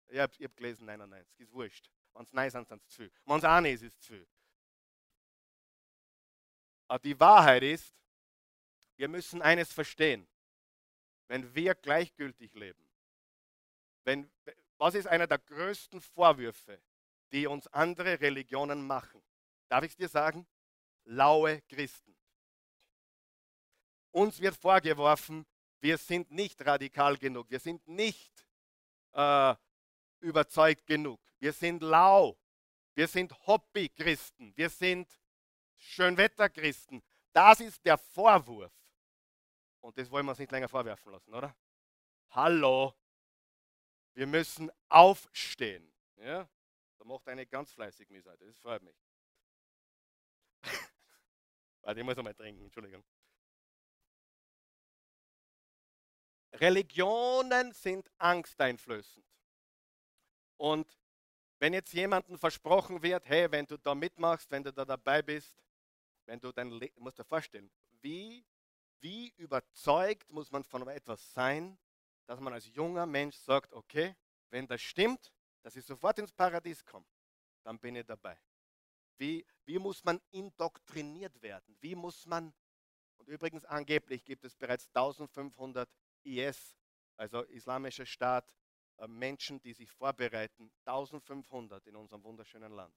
[0.08, 1.90] Ich habe hab gelesen 99, ist wurscht.
[2.14, 3.12] Wenn es nein sind, sind es zu viel.
[3.26, 4.26] Wenn es eine ist, ist es zu viel.
[6.88, 7.94] Aber die Wahrheit ist,
[8.96, 10.26] wir müssen eines verstehen.
[11.28, 12.88] Wenn wir gleichgültig leben,
[14.04, 14.30] wenn,
[14.78, 16.80] was ist einer der größten Vorwürfe,
[17.30, 19.22] die uns andere Religionen machen?
[19.68, 20.46] Darf ich es dir sagen?
[21.04, 22.11] laue Christen.
[24.12, 25.46] Uns wird vorgeworfen,
[25.80, 28.46] wir sind nicht radikal genug, wir sind nicht
[29.12, 29.54] äh,
[30.20, 32.38] überzeugt genug, wir sind lau,
[32.94, 35.08] wir sind Hobby-Christen, wir sind
[35.76, 37.02] Schönwetter-Christen.
[37.32, 38.72] Das ist der Vorwurf.
[39.80, 41.56] Und das wollen wir uns nicht länger vorwerfen lassen, oder?
[42.30, 42.94] Hallo,
[44.14, 45.92] wir müssen aufstehen.
[46.16, 46.48] Ja?
[46.98, 48.96] Da macht eine ganz fleißig Missseite, das freut mich.
[51.82, 53.02] Warte, ich muss einmal trinken, Entschuldigung.
[56.54, 59.24] Religionen sind angsteinflößend.
[60.56, 60.98] Und
[61.58, 65.62] wenn jetzt jemandem versprochen wird, hey, wenn du da mitmachst, wenn du da dabei bist,
[66.26, 68.44] wenn du dein Le musst dir vorstellen, wie,
[69.00, 71.78] wie überzeugt muss man von etwas sein,
[72.26, 74.14] dass man als junger Mensch sagt, okay,
[74.50, 77.06] wenn das stimmt, dass ich sofort ins Paradies komme,
[77.62, 78.38] dann bin ich dabei.
[79.18, 81.76] Wie, wie muss man indoktriniert werden?
[81.80, 82.52] Wie muss man,
[83.18, 85.88] und übrigens angeblich gibt es bereits 1500
[86.24, 86.76] IS,
[87.16, 88.52] also Islamischer Staat,
[88.98, 92.94] äh, Menschen, die sich vorbereiten, 1500 in unserem wunderschönen Land.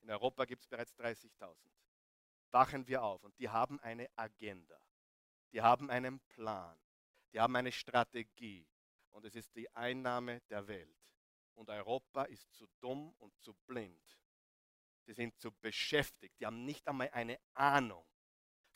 [0.00, 1.56] In Europa gibt es bereits 30.000.
[2.50, 4.80] Wachen wir auf und die haben eine Agenda.
[5.52, 6.78] Die haben einen Plan.
[7.32, 8.66] Die haben eine Strategie.
[9.10, 10.96] Und es ist die Einnahme der Welt.
[11.54, 14.18] Und Europa ist zu dumm und zu blind.
[15.04, 16.38] Sie sind zu beschäftigt.
[16.38, 18.06] Die haben nicht einmal eine Ahnung.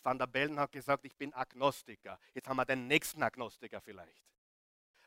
[0.03, 2.19] Van der Bellen hat gesagt, ich bin Agnostiker.
[2.35, 4.27] Jetzt haben wir den nächsten Agnostiker vielleicht.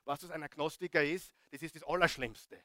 [0.05, 2.61] Was das ein Agnostiker ist, das ist das Allerschlimmste.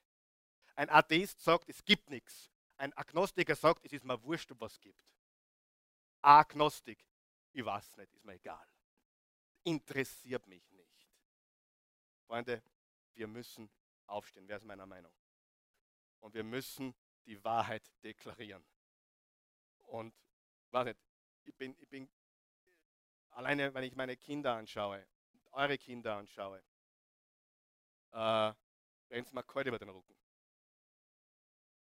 [0.77, 2.51] Ein Atheist sagt, es gibt nichts.
[2.77, 5.15] Ein Agnostiker sagt, es ist mir wurscht, ob was gibt.
[6.23, 7.05] Agnostik,
[7.53, 8.67] ich weiß nicht, ist mir egal.
[9.65, 11.09] Interessiert mich nicht.
[12.27, 12.63] Freunde,
[13.15, 13.71] wir müssen
[14.07, 14.47] aufstehen.
[14.47, 15.13] Wer ist meiner Meinung?
[16.21, 16.95] Und wir müssen
[17.27, 18.65] die Wahrheit deklarieren.
[19.87, 20.15] Und
[20.71, 21.01] weiß nicht,
[21.45, 22.09] ich bin, ich bin
[23.31, 25.07] alleine, wenn ich meine Kinder anschaue,
[25.53, 26.63] eure Kinder anschaue,
[28.13, 28.53] äh,
[29.11, 30.15] rennt es mir kalt über den Rücken.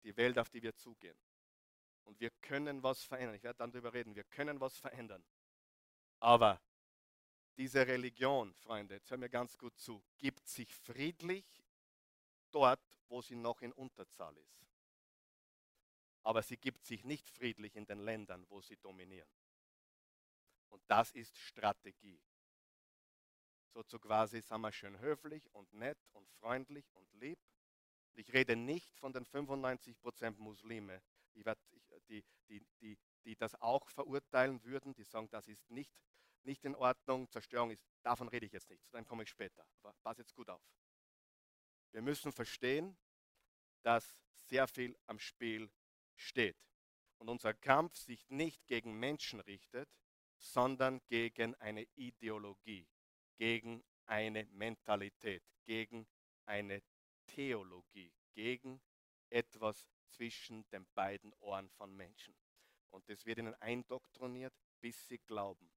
[0.05, 1.19] Die Welt, auf die wir zugehen.
[2.05, 3.35] Und wir können was verändern.
[3.35, 4.15] Ich werde dann darüber reden.
[4.15, 5.23] Wir können was verändern.
[6.21, 6.61] Aber
[7.57, 11.45] diese Religion, Freunde, jetzt hör mir ganz gut zu, gibt sich friedlich
[12.51, 14.67] dort, wo sie noch in Unterzahl ist.
[16.23, 19.29] Aber sie gibt sich nicht friedlich in den Ländern, wo sie dominieren.
[20.69, 22.21] Und das ist Strategie.
[23.73, 27.39] So zu quasi sind wir schön höflich und nett und freundlich und lieb.
[28.15, 31.03] Ich rede nicht von den 95% Muslime,
[31.35, 31.45] die,
[32.09, 35.93] die, die, die, die das auch verurteilen würden, die sagen, das ist nicht,
[36.43, 39.65] nicht in Ordnung, Zerstörung ist, davon rede ich jetzt nicht, zu dem komme ich später.
[39.77, 40.63] Aber pass jetzt gut auf.
[41.93, 42.97] Wir müssen verstehen,
[43.83, 45.71] dass sehr viel am Spiel
[46.17, 46.57] steht.
[47.19, 49.89] Und unser Kampf sich nicht gegen Menschen richtet,
[50.39, 52.89] sondern gegen eine Ideologie,
[53.37, 56.07] gegen eine Mentalität, gegen
[56.47, 56.83] eine
[57.27, 58.81] Theologie, gegen
[59.29, 62.35] etwas zwischen den beiden Ohren von Menschen.
[62.91, 65.71] Und das wird ihnen eindoktriniert, bis sie glauben.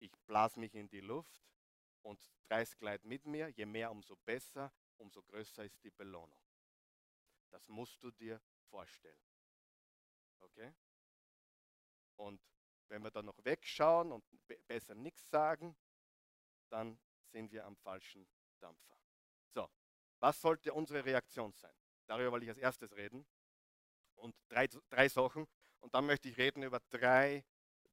[0.00, 1.40] Ich blase mich in die Luft
[2.02, 6.40] und 30 Kleid mit mir, je mehr, umso besser, umso größer ist die Belohnung.
[7.50, 9.22] Das musst du dir vorstellen.
[10.40, 10.72] Okay?
[12.16, 12.40] Und
[12.90, 14.24] wenn wir dann noch wegschauen und
[14.66, 15.76] besser nichts sagen,
[16.68, 16.98] dann
[17.32, 18.26] sind wir am falschen
[18.58, 18.96] Dampfer.
[19.54, 19.68] So,
[20.18, 21.74] was sollte unsere Reaktion sein?
[22.06, 23.24] Darüber wollte ich als erstes reden.
[24.16, 25.46] Und drei, drei Sachen.
[25.78, 27.44] Und dann möchte ich reden über drei,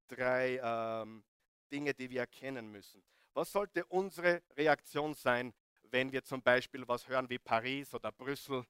[0.08, 1.24] drei ähm,
[1.72, 3.04] Dinge, die wir erkennen müssen.
[3.34, 8.66] Was sollte unsere Reaktion sein, wenn wir zum Beispiel was hören wie Paris oder Brüssel?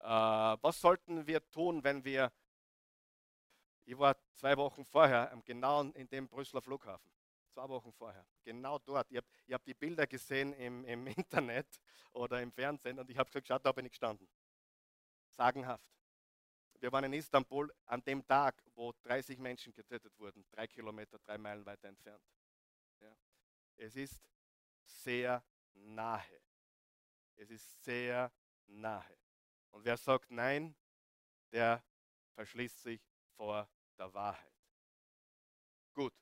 [0.00, 2.32] Äh, was sollten wir tun, wenn wir
[3.84, 7.10] ich war zwei Wochen vorher genau in dem Brüsseler Flughafen.
[7.48, 8.24] Zwei Wochen vorher.
[8.44, 9.10] Genau dort.
[9.10, 11.80] Ich habe hab die Bilder gesehen im, im, Internet
[12.12, 14.28] oder im Fernsehen und ich habe gesagt, schaut, da bin ich gestanden.
[15.30, 15.86] Sagenhaft.
[16.80, 21.38] Wir waren in Istanbul an dem Tag, wo 30 Menschen getötet wurden, drei Kilometer, drei
[21.38, 22.24] Meilen weiter entfernt.
[23.00, 23.16] Ja.
[23.76, 24.20] Es ist
[24.82, 26.40] sehr nahe.
[27.36, 28.32] Es ist sehr
[28.66, 29.16] nahe.
[29.70, 30.74] Und wer sagt nein,
[31.52, 31.84] der
[32.34, 33.68] verschließt sich vor
[33.98, 34.52] der Wahrheit.
[35.94, 36.12] Gut.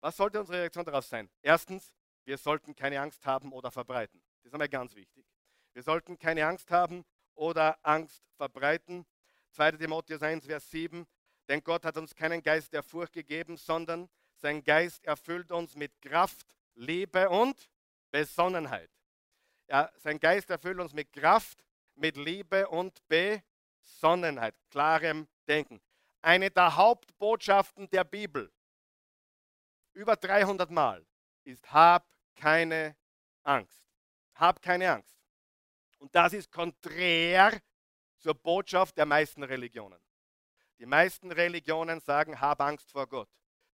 [0.00, 1.30] Was sollte unsere Reaktion darauf sein?
[1.42, 4.22] Erstens, wir sollten keine Angst haben oder verbreiten.
[4.42, 5.26] Das ist einmal ganz wichtig.
[5.72, 7.04] Wir sollten keine Angst haben
[7.34, 9.06] oder Angst verbreiten.
[9.50, 9.72] 2.
[9.72, 11.06] Timotheus 1, Vers 7.
[11.48, 16.00] Denn Gott hat uns keinen Geist der Furcht gegeben, sondern sein Geist erfüllt uns mit
[16.00, 17.70] Kraft, Liebe und
[18.10, 18.90] Besonnenheit.
[19.68, 25.80] Ja, sein Geist erfüllt uns mit Kraft, mit Liebe und Besonnenheit, klarem Denken
[26.24, 28.50] eine der Hauptbotschaften der Bibel,
[29.92, 31.06] über 300 Mal,
[31.44, 32.96] ist, hab keine
[33.42, 33.84] Angst.
[34.34, 35.16] Hab keine Angst.
[35.98, 37.60] Und das ist konträr
[38.18, 40.00] zur Botschaft der meisten Religionen.
[40.78, 43.28] Die meisten Religionen sagen, hab Angst vor Gott.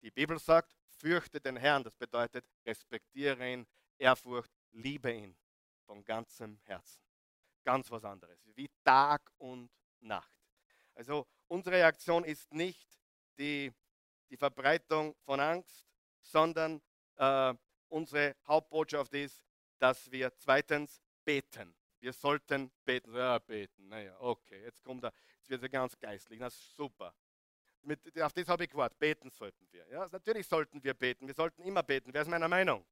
[0.01, 1.83] Die Bibel sagt, fürchte den Herrn.
[1.83, 5.37] Das bedeutet, respektiere ihn, Ehrfurcht, liebe ihn
[5.85, 7.01] von ganzem Herzen.
[7.63, 10.36] Ganz was anderes, wie Tag und Nacht.
[10.97, 12.99] Also unsere Reaktion ist nicht
[13.37, 13.71] die,
[14.31, 15.85] die Verbreitung von Angst,
[16.21, 16.81] sondern
[17.17, 17.53] äh,
[17.87, 19.43] unsere Hauptbotschaft ist,
[19.77, 21.75] dass wir zweitens beten.
[21.99, 23.13] Wir sollten beten.
[23.13, 23.87] Ja, beten.
[23.87, 26.39] Naja, okay, jetzt kommt er, jetzt wird er ganz geistlich.
[26.39, 27.13] Na super.
[27.83, 28.97] Mit, auf das habe ich gewartet.
[28.97, 29.87] Beten sollten wir.
[29.89, 31.27] Ja, natürlich sollten wir beten.
[31.27, 32.11] Wir sollten immer beten.
[32.11, 32.83] Wer ist meiner Meinung?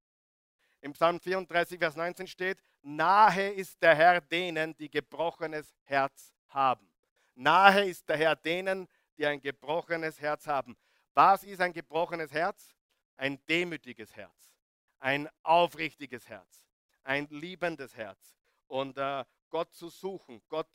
[0.79, 6.94] Im Psalm 34, Vers 19 steht, nahe ist der Herr denen, die gebrochenes Herz haben.
[7.35, 10.77] Nahe ist der Herr denen, die ein gebrochenes Herz haben.
[11.13, 12.75] Was ist ein gebrochenes Herz?
[13.17, 14.53] Ein demütiges Herz,
[14.99, 16.65] ein aufrichtiges Herz,
[17.03, 18.35] ein liebendes Herz.
[18.67, 20.67] Und äh, Gott zu suchen, Gott,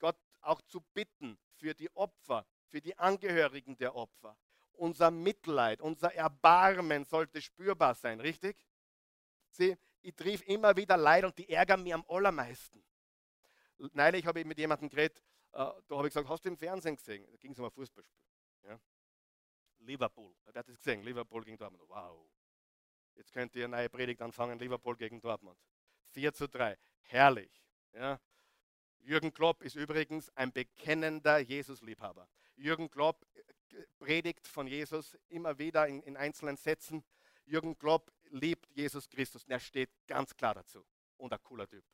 [0.00, 4.36] Gott auch zu bitten für die Opfer, für die Angehörigen der Opfer.
[4.72, 8.56] Unser Mitleid, unser Erbarmen sollte spürbar sein, richtig?
[9.50, 12.82] Sie, ich triff immer wieder Leid und die ärgern mich am allermeisten.
[13.92, 15.22] Neulich habe ich mit jemandem geredet,
[15.54, 17.24] da habe ich gesagt, hast du im Fernsehen gesehen?
[17.30, 18.20] Da ging es um ein Fußballspiel.
[18.64, 18.80] Ja?
[19.78, 21.02] Liverpool, wer hat das gesehen?
[21.02, 21.84] Liverpool gegen Dortmund.
[21.88, 22.28] Wow.
[23.14, 25.58] Jetzt könnt ihr eine neue Predigt anfangen, Liverpool gegen Dortmund.
[26.10, 26.76] 4 zu 3.
[27.02, 27.62] Herrlich.
[27.92, 28.20] Ja?
[29.00, 32.28] Jürgen Klopp ist übrigens ein bekennender Jesus-Liebhaber.
[32.56, 37.04] Jürgen Klopp äh, predigt von Jesus immer wieder in, in einzelnen Sätzen.
[37.44, 40.84] Jürgen Klopp liebt Jesus Christus und er steht ganz klar dazu.
[41.16, 41.84] Und ein cooler Typ.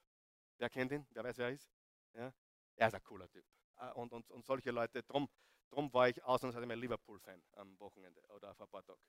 [0.56, 1.06] Wer kennt ihn?
[1.10, 1.70] Wer weiß, wer er ist?
[2.14, 2.32] Ja?
[2.80, 3.44] Er ist ein cooler Typ.
[3.76, 5.28] Ah, und, und, und solche Leute, drum,
[5.68, 9.00] drum war ich ausnahmsweise mal Liverpool-Fan am Wochenende oder auf ein paar Tage.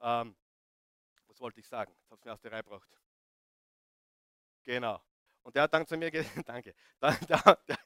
[0.00, 0.36] Ähm,
[1.26, 1.92] was wollte ich sagen?
[1.92, 2.88] Jetzt habe ich mir aus der Reihe gebracht.
[4.62, 5.02] Genau.
[5.42, 6.72] Und der hat dann zu mir gesagt, danke.
[7.02, 7.78] Der, der, der,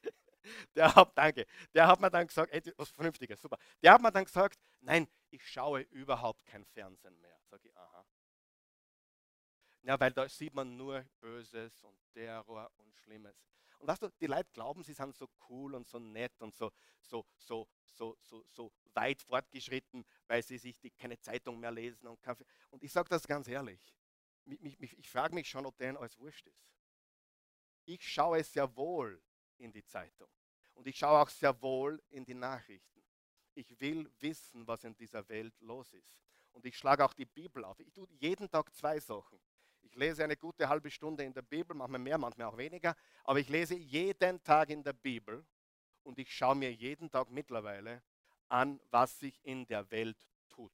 [0.75, 1.47] der, hat, danke.
[1.73, 3.57] Der hat mir dann gesagt, ey, was Vernünftiges, super.
[3.81, 7.39] Der hat mir dann gesagt, nein, ich schaue überhaupt kein Fernsehen mehr.
[7.49, 8.05] Sag ich, aha.
[9.89, 13.35] Ja, weil da sieht man nur Böses und Terror und Schlimmes.
[13.79, 16.71] Und weißt du, die Leute glauben, sie sind so cool und so nett und so,
[16.99, 22.05] so, so, so, so, so weit fortgeschritten, weil sie sich die, keine Zeitung mehr lesen
[22.05, 22.45] und Kaffee.
[22.69, 23.95] Und ich sage das ganz ehrlich.
[24.45, 26.69] Ich, ich, ich frage mich schon, ob denen alles wurscht ist.
[27.85, 29.19] Ich schaue sehr wohl
[29.57, 30.29] in die Zeitung.
[30.75, 33.03] Und ich schaue auch sehr wohl in die Nachrichten.
[33.55, 36.21] Ich will wissen, was in dieser Welt los ist.
[36.51, 37.79] Und ich schlage auch die Bibel auf.
[37.79, 39.39] Ich tue jeden Tag zwei Sachen.
[39.89, 43.39] Ich lese eine gute halbe Stunde in der Bibel, manchmal mehr, manchmal auch weniger, aber
[43.39, 45.45] ich lese jeden Tag in der Bibel
[46.03, 48.03] und ich schaue mir jeden Tag mittlerweile
[48.47, 50.17] an, was sich in der Welt
[50.49, 50.71] tut.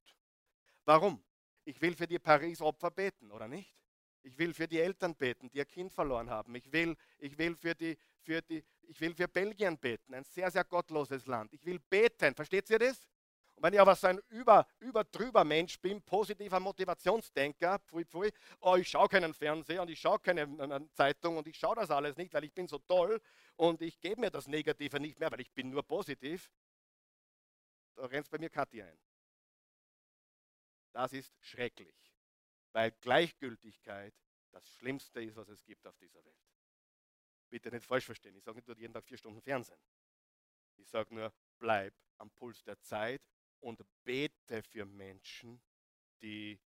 [0.84, 1.23] Warum?
[1.63, 3.73] Ich will für die Paris-Opfer beten, oder nicht?
[4.21, 6.54] Ich will für die Eltern beten, die ihr Kind verloren haben.
[6.56, 10.49] Ich will, ich will, für, die, für, die, ich will für Belgien beten, ein sehr,
[10.51, 11.54] sehr gottloses Land.
[11.54, 12.34] Ich will beten.
[12.36, 13.08] Versteht ihr das?
[13.56, 18.32] Und wenn ich aber so ein über, über drüber Mensch bin, positiver Motivationsdenker, pfui, pfui,
[18.60, 21.89] oh, ich schaue keinen Fernseher und ich schaue keine äh, Zeitung und ich schaue das
[21.89, 23.22] alles nicht, weil ich bin so toll
[23.56, 26.52] und ich gebe mir das Negative nicht mehr, weil ich bin nur positiv,
[27.96, 29.00] da rennt bei mir Kathi ein.
[30.91, 31.96] Das ist schrecklich,
[32.74, 34.13] weil Gleichgültigkeit
[34.52, 36.36] das Schlimmste ist, was es gibt auf dieser Welt.
[37.50, 39.80] Bitte nicht falsch verstehen, ich sage nicht, du jeden Tag vier Stunden Fernsehen.
[40.76, 43.22] Ich sage nur, bleib am Puls der Zeit
[43.65, 45.60] und bete für Menschen,
[46.21, 46.60] die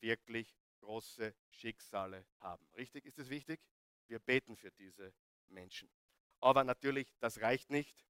[0.00, 2.68] wirklich große Schicksale haben.
[2.76, 3.04] Richtig?
[3.06, 3.60] Ist es wichtig?
[4.08, 5.14] Wir beten für diese
[5.46, 5.88] Menschen.
[6.40, 8.04] Aber natürlich, das reicht nicht.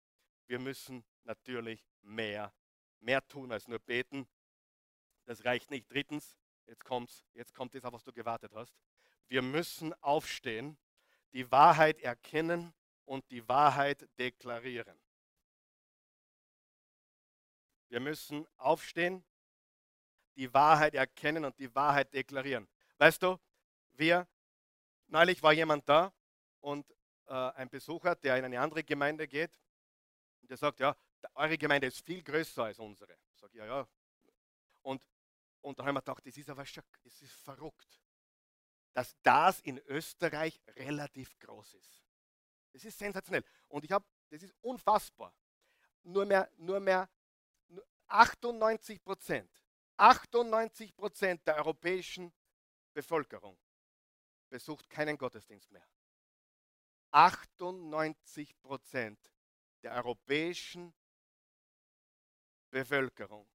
[0.46, 2.54] Wir müssen natürlich mehr,
[3.00, 4.26] mehr tun als nur beten.
[5.26, 5.92] Das reicht nicht.
[5.92, 6.34] Drittens,
[6.64, 8.74] jetzt kommt's, jetzt kommt das, auf was du gewartet hast.
[9.28, 10.78] Wir müssen aufstehen,
[11.34, 12.72] die Wahrheit erkennen
[13.04, 14.98] und die Wahrheit deklarieren.
[17.94, 19.24] Wir müssen aufstehen,
[20.34, 22.68] die Wahrheit erkennen und die Wahrheit deklarieren.
[22.98, 23.38] Weißt du,
[23.92, 24.26] wir,
[25.06, 26.12] neulich war jemand da
[26.58, 26.90] und
[27.28, 29.56] äh, ein Besucher, der in eine andere Gemeinde geht,
[30.42, 30.96] und der sagt, ja,
[31.34, 33.16] eure Gemeinde ist viel größer als unsere.
[33.30, 33.88] Ich sage, ja, ja.
[34.82, 35.06] Und,
[35.60, 38.00] und dann haben wir gedacht, das ist aber schon, das ist verrückt,
[38.92, 42.02] dass das in Österreich relativ groß ist.
[42.72, 43.44] Das ist sensationell.
[43.68, 45.32] Und ich habe, das ist unfassbar.
[46.02, 47.08] Nur mehr, nur mehr
[48.08, 49.50] 98 Prozent,
[49.96, 52.32] 98 Prozent der europäischen
[52.92, 53.58] Bevölkerung
[54.48, 55.86] besucht keinen Gottesdienst mehr.
[57.10, 59.32] 98 Prozent
[59.82, 60.94] der europäischen
[62.70, 63.48] Bevölkerung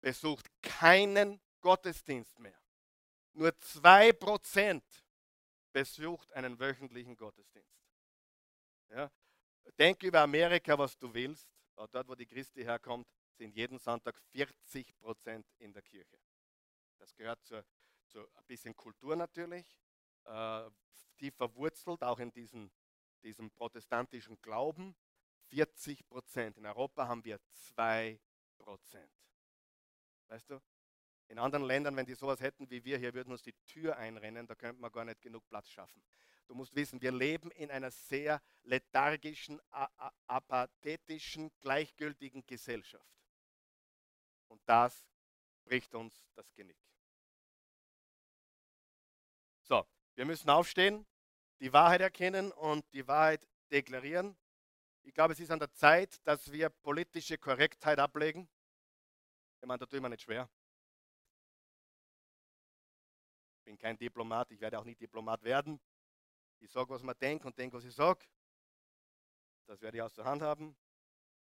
[0.00, 2.60] besucht keinen Gottesdienst mehr.
[3.34, 4.84] Nur 2 Prozent
[5.72, 7.82] besucht einen wöchentlichen Gottesdienst.
[8.90, 9.10] Ja?
[9.78, 14.96] Denk über Amerika, was du willst dort wo die Christi herkommt, sind jeden Sonntag 40
[14.98, 16.18] Prozent in der Kirche.
[16.98, 17.64] Das gehört zu,
[18.08, 19.76] zu ein bisschen Kultur natürlich,
[20.24, 20.70] äh,
[21.18, 22.70] tief verwurzelt auch in diesen,
[23.22, 24.94] diesem protestantischen Glauben.
[25.48, 26.56] 40 Prozent.
[26.56, 28.18] In Europa haben wir 2
[28.58, 29.12] Prozent.
[30.28, 30.60] Weißt du?
[31.28, 34.46] In anderen Ländern, wenn die sowas hätten wie wir hier, würden uns die Tür einrennen,
[34.46, 36.02] da könnte man gar nicht genug Platz schaffen.
[36.46, 39.60] Du musst wissen, wir leben in einer sehr lethargischen,
[40.26, 43.08] apathetischen, gleichgültigen Gesellschaft.
[44.48, 45.06] Und das
[45.64, 46.76] bricht uns das Genick.
[49.62, 51.06] So, wir müssen aufstehen,
[51.60, 54.36] die Wahrheit erkennen und die Wahrheit deklarieren.
[55.04, 58.48] Ich glaube, es ist an der Zeit, dass wir politische Korrektheit ablegen.
[59.60, 60.50] Ich meine, da ich mir nicht schwer.
[63.58, 65.80] Ich bin kein Diplomat, ich werde auch nicht Diplomat werden.
[66.62, 68.24] Ich sage, was man denkt und denke, was ich sage.
[69.66, 70.76] Das werde ich aus der Hand haben.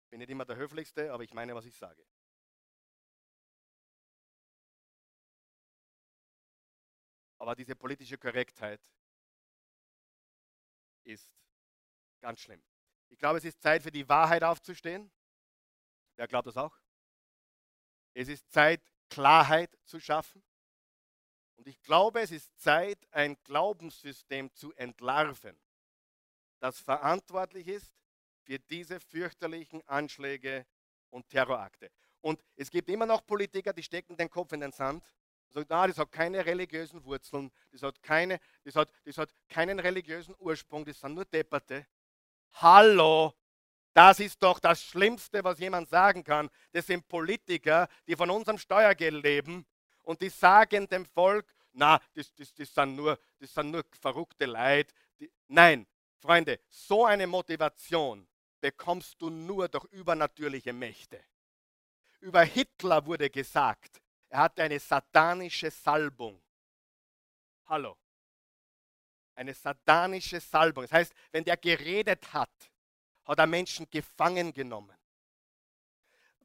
[0.09, 2.05] Bin nicht immer der Höflichste, aber ich meine, was ich sage.
[7.39, 8.81] Aber diese politische Korrektheit
[11.03, 11.31] ist
[12.21, 12.63] ganz schlimm.
[13.09, 15.11] Ich glaube, es ist Zeit für die Wahrheit aufzustehen.
[16.17, 16.77] Wer glaubt das auch?
[18.13, 20.43] Es ist Zeit, Klarheit zu schaffen.
[21.59, 25.59] Und ich glaube, es ist Zeit, ein Glaubenssystem zu entlarven,
[26.61, 27.91] das verantwortlich ist
[28.43, 30.65] für diese fürchterlichen Anschläge
[31.09, 31.91] und Terrorakte.
[32.21, 35.03] Und es gibt immer noch Politiker, die stecken den Kopf in den Sand
[35.47, 39.29] und sagen, ah, das hat keine religiösen Wurzeln, das hat, keine, das, hat, das hat
[39.49, 41.85] keinen religiösen Ursprung, das sind nur Depperte.
[42.53, 43.33] Hallo,
[43.93, 46.49] das ist doch das Schlimmste, was jemand sagen kann.
[46.71, 49.65] Das sind Politiker, die von unserem Steuergeld leben
[50.09, 54.45] und die sagen dem Volk, na, das, das, das, sind, nur, das sind nur verrückte
[54.45, 54.93] Leid.
[55.47, 55.85] Nein,
[56.17, 58.27] Freunde, so eine Motivation
[58.59, 61.23] bekommst du nur durch übernatürliche Mächte.
[62.19, 66.41] Über Hitler wurde gesagt, er hatte eine satanische Salbung.
[67.67, 67.95] Hallo
[69.39, 70.83] eine satanische Salbung.
[70.83, 72.51] Das heißt, wenn der geredet hat,
[73.23, 74.98] hat er Menschen gefangen genommen.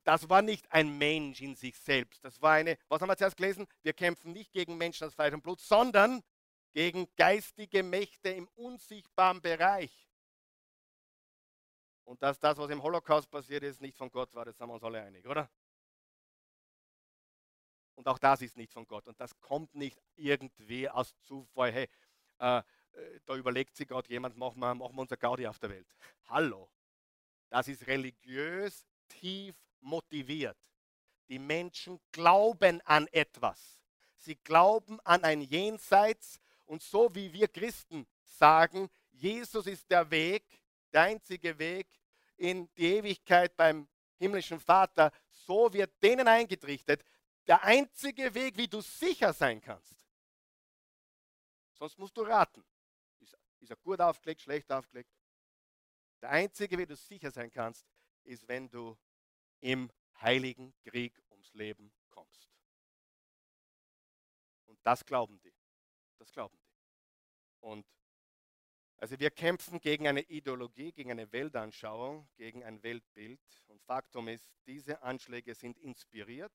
[0.04, 2.22] Das war nicht ein Mensch in sich selbst.
[2.22, 3.66] Das war eine, was haben wir zuerst gelesen?
[3.82, 6.22] Wir kämpfen nicht gegen Menschen aus Fleisch und Blut, sondern
[6.72, 10.08] gegen geistige Mächte im unsichtbaren Bereich.
[12.04, 14.74] Und dass das, was im Holocaust passiert ist, nicht von Gott war, das sind wir
[14.74, 15.50] uns alle einig, oder?
[17.94, 19.08] Und auch das ist nicht von Gott.
[19.08, 21.72] Und das kommt nicht irgendwie aus Zufall.
[21.72, 21.88] Hey,
[22.40, 25.70] äh, äh, da überlegt sich gerade jemand, machen wir, machen wir unser Gaudi auf der
[25.70, 25.86] Welt.
[26.26, 26.68] Hallo,
[27.48, 30.58] das ist religiös tief motiviert.
[31.28, 33.80] Die Menschen glauben an etwas.
[34.16, 40.44] Sie glauben an ein Jenseits und so wie wir Christen sagen, Jesus ist der Weg,
[40.92, 41.86] der einzige Weg
[42.36, 47.04] in die Ewigkeit beim himmlischen Vater, so wird denen eingetrichtert,
[47.46, 49.94] der einzige Weg, wie du sicher sein kannst.
[51.74, 52.64] Sonst musst du raten.
[53.60, 55.10] Ist er gut aufgelegt, schlecht aufgelegt?
[56.22, 57.86] Der einzige, wie du sicher sein kannst,
[58.24, 58.96] ist, wenn du
[59.64, 62.50] im heiligen Krieg ums Leben kommst.
[64.66, 65.54] Und das glauben die.
[66.18, 66.70] Das glauben die.
[67.60, 67.86] Und
[68.98, 73.40] also wir kämpfen gegen eine Ideologie, gegen eine Weltanschauung, gegen ein Weltbild.
[73.66, 76.52] Und Faktum ist, diese Anschläge sind inspiriert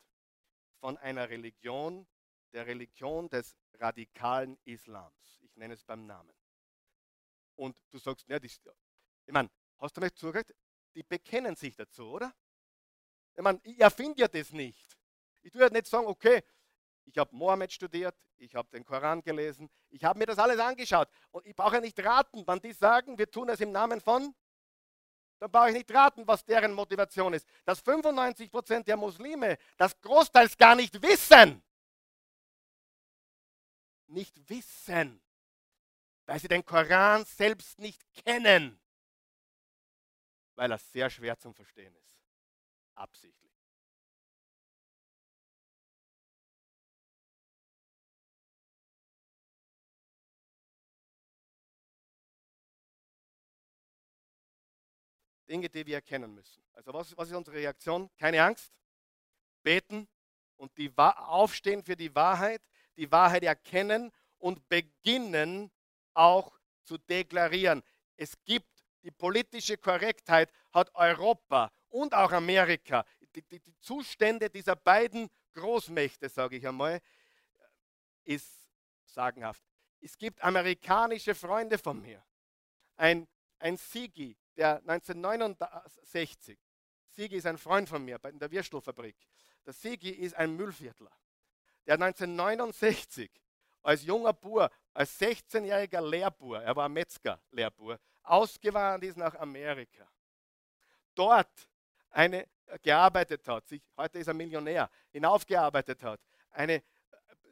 [0.80, 2.08] von einer Religion,
[2.54, 5.40] der Religion des radikalen Islams.
[5.42, 6.36] Ich nenne es beim Namen
[7.60, 8.62] und du sagst, ja, das,
[9.26, 10.56] ich meine, hast du mir zugehört?
[10.96, 12.34] Die bekennen sich dazu, oder?
[13.36, 14.98] Ich meine, ich erfinde ja das nicht.
[15.42, 16.44] Ich tue ja nicht sagen, okay,
[17.06, 21.10] ich habe Mohammed studiert, ich habe den Koran gelesen, ich habe mir das alles angeschaut
[21.32, 24.36] und ich brauche ja nicht raten, wann die sagen, wir tun es im Namen von,
[25.40, 27.48] dann brauche ich nicht raten, was deren Motivation ist.
[27.64, 31.64] Dass 95% der Muslime das großteils gar nicht wissen.
[34.08, 35.22] Nicht wissen
[36.30, 38.80] weil sie den Koran selbst nicht kennen,
[40.54, 42.09] weil er sehr schwer zum Verstehen ist.
[43.00, 43.50] Absichtlich.
[55.48, 56.62] Dinge, die wir erkennen müssen.
[56.74, 58.10] Also was, was ist unsere Reaktion?
[58.18, 58.74] Keine Angst,
[59.64, 60.10] beten
[60.58, 62.62] und die, aufstehen für die Wahrheit,
[62.98, 65.72] die Wahrheit erkennen und beginnen,
[66.14, 67.82] auch zu deklarieren.
[68.18, 74.76] Es gibt die politische Korrektheit, hat Europa und auch Amerika, die, die, die Zustände dieser
[74.76, 77.00] beiden Großmächte, sage ich einmal,
[78.24, 78.70] ist
[79.06, 79.64] sagenhaft.
[80.02, 82.24] Es gibt amerikanische Freunde von mir.
[82.96, 83.28] Ein,
[83.60, 86.58] ein Sigi, der 1969,
[87.10, 89.18] Sigi ist ein Freund von mir in der Würstelfabrik.
[89.66, 91.12] Der Sigi ist ein Müllviertler.
[91.86, 93.32] Der 1969
[93.82, 100.10] als junger Bur, als 16-jähriger Lehrbur, er war Metzger-Lehrbur, ausgewandert ist nach Amerika.
[101.16, 101.70] Dort
[102.10, 106.20] eine äh, gearbeitet hat, sich, heute ist er Millionär, hinaufgearbeitet hat.
[106.52, 106.84] Eine,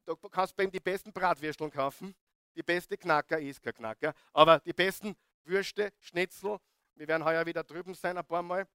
[0.06, 2.16] du kannst bei ihm die besten Bratwürsteln kaufen,
[2.56, 6.58] die beste Knacker ist kein Knacker, aber die besten Würste, Schnitzel,
[6.96, 8.68] wir werden heuer wieder drüben sein, ein paar Mal.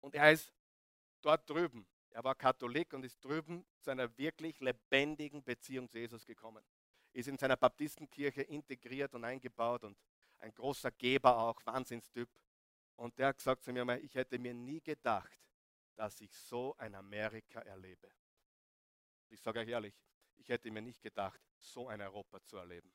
[0.00, 0.52] Und er ist
[1.20, 1.86] dort drüben.
[2.10, 6.64] Er war Katholik und ist drüben zu einer wirklich lebendigen Beziehung zu Jesus gekommen.
[7.12, 9.98] Ist in seiner Baptistenkirche integriert und eingebaut und
[10.38, 12.28] ein großer Geber auch, Wahnsinnstyp.
[13.00, 15.38] Und der hat gesagt zu mir mal, ich hätte mir nie gedacht,
[15.96, 18.10] dass ich so ein Amerika erlebe.
[19.30, 19.94] Ich sage euch ehrlich,
[20.36, 22.92] ich hätte mir nicht gedacht, so ein Europa zu erleben.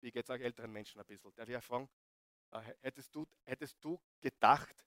[0.00, 1.32] Wie geht es euch älteren Menschen ein bisschen?
[1.36, 1.88] Darf ich fragen,
[2.50, 4.84] äh, hättest du, hättest du gedacht,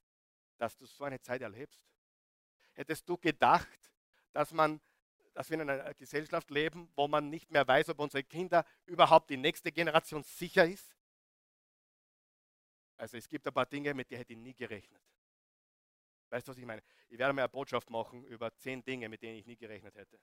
[0.57, 1.81] dass du so eine Zeit erlebst?
[2.73, 3.93] Hättest du gedacht,
[4.33, 4.81] dass, man,
[5.35, 9.29] dass wir in einer Gesellschaft leben, wo man nicht mehr weiß, ob unsere Kinder überhaupt
[9.29, 10.98] die nächste Generation sicher ist?
[12.99, 15.01] Also es gibt ein paar Dinge, mit denen hätte ich nie gerechnet.
[16.29, 16.83] Weißt du, was ich meine?
[17.07, 20.19] Ich werde mal eine Botschaft machen über zehn Dinge, mit denen ich nie gerechnet hätte.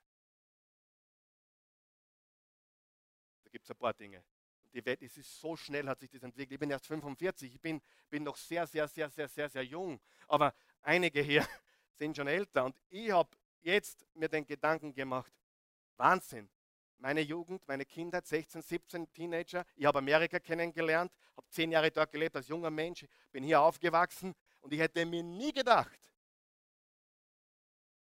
[3.42, 4.22] Da gibt es ein paar Dinge.
[4.74, 6.52] Die Welt, es ist so schnell, hat sich das entwickelt.
[6.52, 9.98] Ich bin erst 45, ich bin, bin noch sehr, sehr, sehr, sehr, sehr, sehr jung.
[10.28, 11.48] Aber einige hier
[11.98, 12.66] sind schon älter.
[12.66, 15.32] Und ich habe jetzt mir den Gedanken gemacht,
[15.96, 16.50] Wahnsinn.
[16.98, 19.64] Meine Jugend, meine Kindheit, 16, 17, Teenager.
[19.74, 24.34] Ich habe Amerika kennengelernt, habe zehn Jahre dort gelebt als junger Mensch, bin hier aufgewachsen
[24.60, 26.00] und ich hätte mir nie gedacht,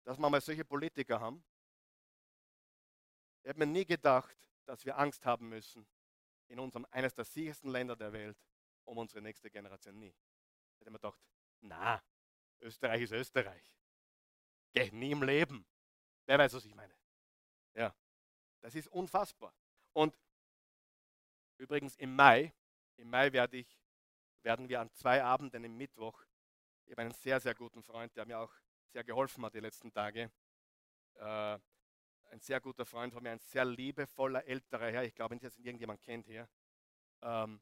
[0.04, 1.44] dass wir mal solche Politiker haben.
[3.44, 5.86] Ich hätte mir nie gedacht, dass wir Angst haben müssen
[6.48, 8.38] in unserem eines der sichersten Länder der Welt
[8.86, 10.00] um unsere nächste Generation.
[10.00, 10.16] Nie.
[10.74, 11.20] Ich hätte mir gedacht,
[11.60, 12.02] na,
[12.62, 13.74] Österreich ist Österreich.
[14.72, 15.66] Geh nie im Leben.
[16.26, 16.94] Wer weiß, was ich meine.
[17.74, 17.94] Ja,
[18.68, 19.54] das ist unfassbar.
[19.94, 20.14] Und
[21.58, 22.54] übrigens im Mai,
[22.98, 23.80] im Mai werde ich,
[24.42, 26.22] werden wir an zwei Abenden im Mittwoch,
[26.84, 28.54] ich habe einen sehr, sehr guten Freund, der mir auch
[28.92, 30.30] sehr geholfen hat die letzten Tage.
[31.14, 31.60] Äh,
[32.30, 35.58] ein sehr guter Freund von mir, ein sehr liebevoller älterer Herr, ich glaube nicht, dass
[35.58, 36.50] ihn irgendjemand kennt hier,
[37.22, 37.62] ähm,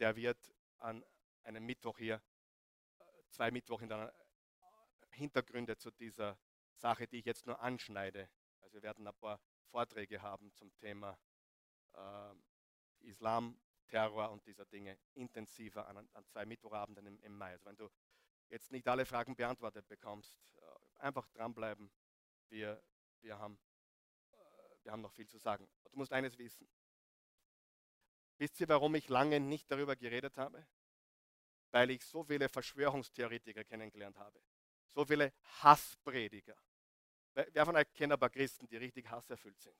[0.00, 1.04] der wird an
[1.44, 2.20] einem Mittwoch hier,
[2.98, 4.12] äh, zwei Mittwoch in der
[5.10, 6.36] Hintergründe zu dieser
[6.74, 8.28] Sache, die ich jetzt nur anschneide.
[8.62, 11.18] Also wir werden ein paar Vorträge haben zum Thema
[11.94, 12.34] äh,
[13.00, 13.58] Islam,
[13.88, 17.52] Terror und dieser Dinge intensiver an, an zwei Mittwochabenden im, im, Mai.
[17.52, 17.90] Also wenn du
[18.48, 21.90] jetzt nicht alle Fragen beantwortet bekommst, äh, einfach dranbleiben.
[22.48, 22.82] Wir,
[23.20, 23.58] wir, haben,
[24.32, 24.36] äh,
[24.82, 25.68] wir haben noch viel zu sagen.
[25.90, 26.68] Du musst eines wissen.
[28.38, 30.66] Wisst ihr, warum ich lange nicht darüber geredet habe?
[31.70, 34.40] Weil ich so viele Verschwörungstheoretiker kennengelernt habe
[34.94, 36.56] so viele Hassprediger.
[37.34, 39.76] Wer von euch kennt ein paar Christen, die richtig hasserfüllt sind?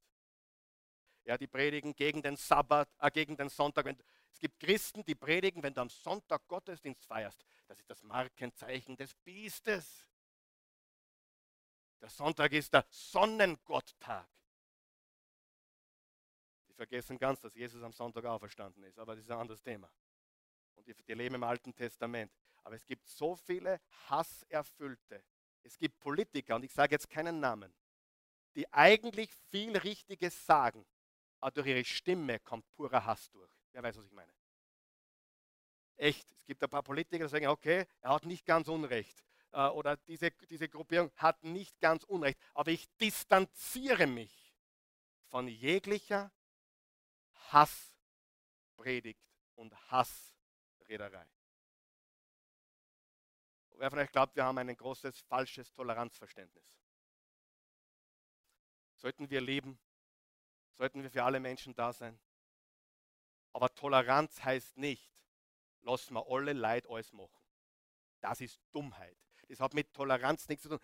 [1.24, 3.86] Ja, die predigen gegen den Sabbat, äh, gegen den Sonntag.
[4.30, 7.44] Es gibt Christen, die predigen, wenn du am Sonntag Gottesdienst feierst.
[7.66, 10.06] Das ist das Markenzeichen des Biestes.
[12.00, 14.28] Der Sonntag ist der Sonnengotttag.
[16.68, 19.90] Die vergessen ganz, dass Jesus am Sonntag auferstanden ist, aber das ist ein anderes Thema.
[20.74, 22.32] Und die, die leben im Alten Testament.
[22.64, 25.24] Aber es gibt so viele Hasserfüllte.
[25.64, 27.74] Es gibt Politiker, und ich sage jetzt keinen Namen,
[28.54, 30.86] die eigentlich viel Richtiges sagen,
[31.40, 33.50] aber durch ihre Stimme kommt purer Hass durch.
[33.72, 34.32] Wer weiß, was ich meine?
[35.96, 39.24] Echt, es gibt ein paar Politiker, die sagen, okay, er hat nicht ganz Unrecht.
[39.52, 42.38] Äh, oder diese, diese Gruppierung hat nicht ganz Unrecht.
[42.52, 44.54] Aber ich distanziere mich
[45.28, 46.30] von jeglicher
[47.50, 49.20] Hasspredigt
[49.54, 51.26] und Hassrederei.
[53.76, 56.64] Wer von euch glaubt, wir haben ein großes falsches Toleranzverständnis?
[58.96, 59.78] Sollten wir lieben?
[60.72, 62.18] Sollten wir für alle Menschen da sein?
[63.52, 65.12] Aber Toleranz heißt nicht,
[65.82, 67.42] lassen wir alle Leid alles machen.
[68.20, 69.16] Das ist Dummheit.
[69.48, 70.80] Das hat mit Toleranz nichts zu tun.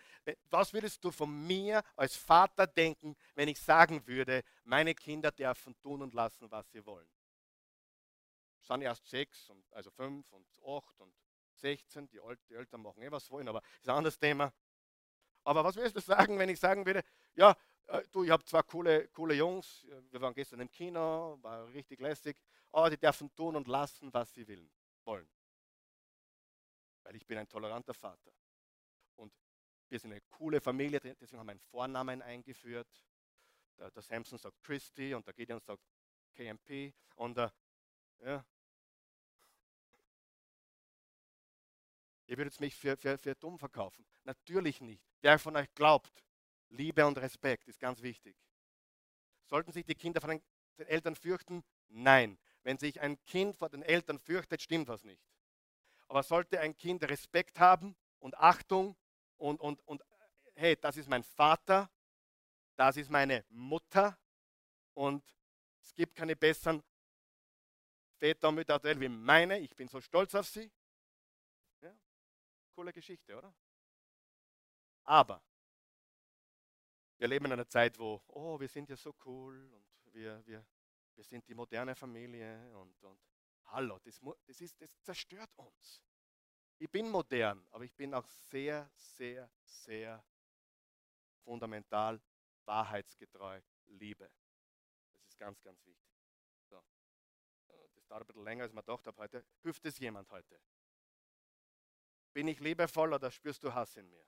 [0.49, 5.77] Was würdest du von mir als Vater denken, wenn ich sagen würde, meine Kinder dürfen
[5.79, 7.09] tun und lassen, was sie wollen?
[8.59, 11.13] Es sind erst sechs, und, also fünf und acht und
[11.61, 14.51] 16, die, Alt, die Eltern machen eh was wollen, aber ist ein anderes Thema.
[15.43, 17.03] Aber was würdest du sagen, wenn ich sagen würde,
[17.35, 17.55] ja,
[17.87, 21.99] äh, du, ich habe zwei coole, coole Jungs, wir waren gestern im Kino, war richtig
[21.99, 22.37] lässig,
[22.71, 24.69] aber die dürfen tun und lassen, was sie will,
[25.03, 25.29] wollen.
[27.03, 28.31] Weil ich bin ein toleranter Vater.
[29.15, 29.33] Und
[29.89, 32.87] wir sind eine coole Familie, deswegen haben wir einen Vornamen eingeführt.
[33.77, 35.83] Der, der Samson sagt Christy und der Gideon sagt
[36.35, 36.93] KMP.
[37.15, 37.49] Und äh,
[38.19, 38.45] ja,
[42.31, 44.05] Ihr würdet mich für, für, für dumm verkaufen.
[44.23, 45.03] Natürlich nicht.
[45.19, 46.23] Wer von euch glaubt,
[46.69, 48.37] Liebe und Respekt ist ganz wichtig.
[49.43, 50.41] Sollten sich die Kinder von den,
[50.87, 51.61] Eltern fürchten?
[51.89, 52.39] Nein.
[52.63, 55.21] Wenn sich ein Kind vor den Eltern fürchtet, stimmt was nicht.
[56.07, 58.95] Aber sollte ein Kind Respekt haben und Achtung
[59.35, 60.01] und, und, und
[60.55, 61.91] hey, das ist mein Vater,
[62.77, 64.17] das ist meine Mutter
[64.93, 65.21] und
[65.81, 66.81] Es gibt keine besseren
[68.19, 69.59] Väter und Mütter wie meine.
[69.59, 70.71] Ich bin so stolz auf sie.
[72.71, 73.53] Coole Geschichte, oder?
[75.03, 75.41] Aber
[77.17, 80.65] wir leben in einer Zeit, wo, oh, wir sind ja so cool und wir, wir,
[81.15, 83.19] wir sind die moderne Familie und, und
[83.65, 86.01] hallo, das, das, ist, das zerstört uns.
[86.79, 90.25] Ich bin modern, aber ich bin auch sehr, sehr, sehr
[91.43, 92.19] fundamental,
[92.65, 94.31] wahrheitsgetreu, Liebe.
[95.13, 96.17] Das ist ganz, ganz wichtig.
[96.69, 96.83] So.
[97.93, 99.45] Das dauert ein bisschen länger, als man gedacht habe heute.
[99.61, 100.59] Hilft es jemand heute?
[102.33, 104.25] Bin ich liebevoll oder spürst du Hass in mir?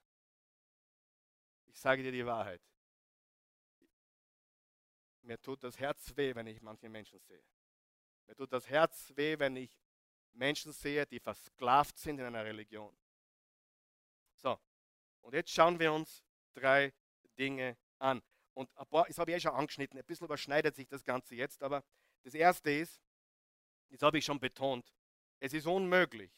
[1.68, 2.62] Ich sage dir die Wahrheit.
[5.22, 7.44] Mir tut das Herz weh, wenn ich manche Menschen sehe.
[8.28, 9.72] Mir tut das Herz weh, wenn ich
[10.34, 12.96] Menschen sehe, die versklavt sind in einer Religion.
[14.36, 14.60] So,
[15.22, 16.24] und jetzt schauen wir uns
[16.54, 16.94] drei
[17.38, 18.22] Dinge an.
[18.54, 21.36] Und ein paar, das habe ich eh schon angeschnitten, ein bisschen überschneidet sich das Ganze
[21.36, 21.84] jetzt, aber
[22.24, 23.02] das erste ist,
[23.90, 24.94] das habe ich schon betont,
[25.40, 26.32] es ist unmöglich,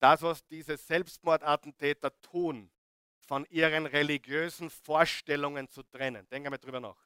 [0.00, 2.70] das, was diese Selbstmordattentäter tun,
[3.20, 6.26] von ihren religiösen Vorstellungen zu trennen.
[6.30, 6.96] Denken wir drüber nach.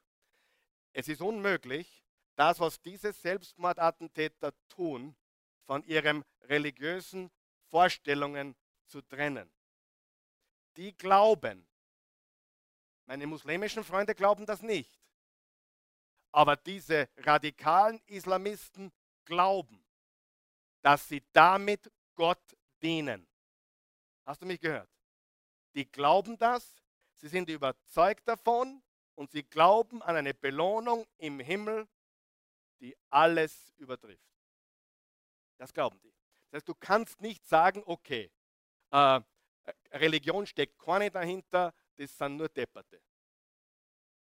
[0.93, 5.15] Es ist unmöglich, das, was diese Selbstmordattentäter tun,
[5.65, 7.31] von ihren religiösen
[7.69, 9.51] Vorstellungen zu trennen.
[10.77, 11.67] Die glauben,
[13.05, 14.99] meine muslimischen Freunde glauben das nicht,
[16.31, 18.91] aber diese radikalen Islamisten
[19.25, 19.83] glauben,
[20.81, 23.27] dass sie damit Gott dienen.
[24.25, 24.89] Hast du mich gehört?
[25.75, 26.83] Die glauben das,
[27.15, 28.83] sie sind überzeugt davon
[29.15, 31.87] und sie glauben an eine Belohnung im Himmel,
[32.79, 34.29] die alles übertrifft.
[35.57, 36.13] Das glauben die.
[36.49, 38.31] Das heißt, du kannst nicht sagen, okay,
[38.91, 39.21] äh,
[39.91, 43.01] Religion steckt keine dahinter, das sind nur Depperte.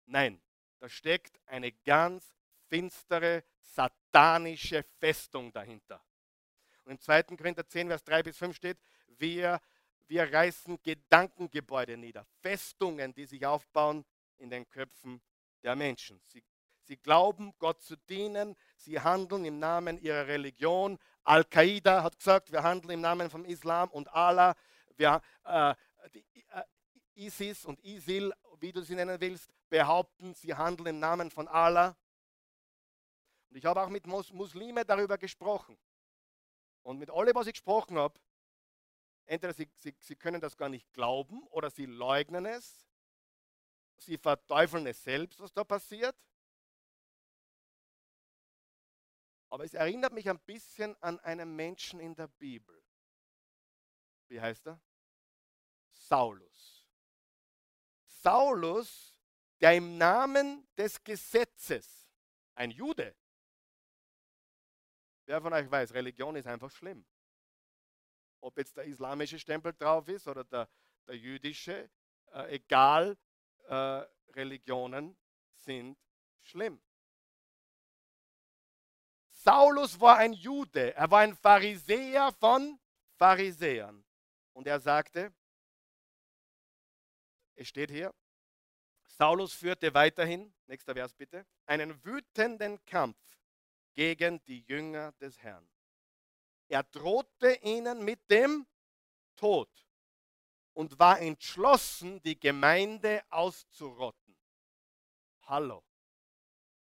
[0.05, 0.41] Nein,
[0.79, 2.33] da steckt eine ganz
[2.67, 6.03] finstere, satanische Festung dahinter.
[6.85, 7.23] Und im 2.
[7.23, 8.77] Korinther 10, Vers 3 bis 5 steht,
[9.17, 9.59] wir,
[10.07, 14.05] wir reißen Gedankengebäude nieder, Festungen, die sich aufbauen
[14.37, 15.21] in den Köpfen
[15.63, 16.21] der Menschen.
[16.25, 16.43] Sie,
[16.83, 22.61] sie glauben, Gott zu dienen, sie handeln im Namen ihrer Religion, Al-Qaida hat gesagt, wir
[22.61, 24.55] handeln im Namen vom Islam und Allah.
[24.95, 25.73] Wir, äh,
[26.13, 26.63] die, äh,
[27.15, 31.97] ISIS und ISIL, wie du sie nennen willst, behaupten, sie handeln im Namen von Allah.
[33.49, 35.77] Und ich habe auch mit Mus Muslime darüber gesprochen.
[36.85, 38.19] Und mit allem, was ich gesprochen habe,
[39.25, 42.87] entweder sie, sie, sie können das gar nicht glauben oder sie leugnen es.
[43.97, 46.15] Sie verteufeln es selbst, was da passiert.
[49.49, 52.79] Aber es erinnert mich ein bisschen an einen Menschen in der Bibel.
[54.27, 54.79] Wie heißt er?
[55.89, 56.85] Saulus.
[58.05, 59.15] Saulus,
[59.59, 62.07] der im Namen des Gesetzes,
[62.53, 63.15] ein Jude,
[65.25, 67.05] wer von euch weiß, Religion ist einfach schlimm.
[68.41, 70.69] Ob jetzt der islamische Stempel drauf ist oder der,
[71.07, 71.89] der jüdische,
[72.31, 73.17] äh, egal,
[73.67, 74.03] äh,
[74.33, 75.17] Religionen
[75.53, 75.97] sind
[76.41, 76.81] schlimm.
[79.29, 82.79] Saulus war ein Jude, er war ein Pharisäer von
[83.17, 84.03] Pharisäern.
[84.53, 85.33] Und er sagte,
[87.55, 88.13] es steht hier,
[89.07, 93.17] Saulus führte weiterhin, nächster Vers bitte, einen wütenden Kampf
[93.95, 95.67] gegen die Jünger des Herrn.
[96.67, 98.67] Er drohte ihnen mit dem
[99.35, 99.69] Tod
[100.73, 104.37] und war entschlossen, die Gemeinde auszurotten.
[105.43, 105.83] Hallo.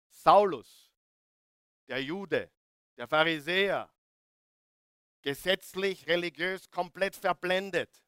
[0.10, 0.88] Saulus
[1.88, 2.52] der Jude,
[2.98, 3.90] der Pharisäer,
[5.22, 8.04] gesetzlich, religiös komplett verblendet.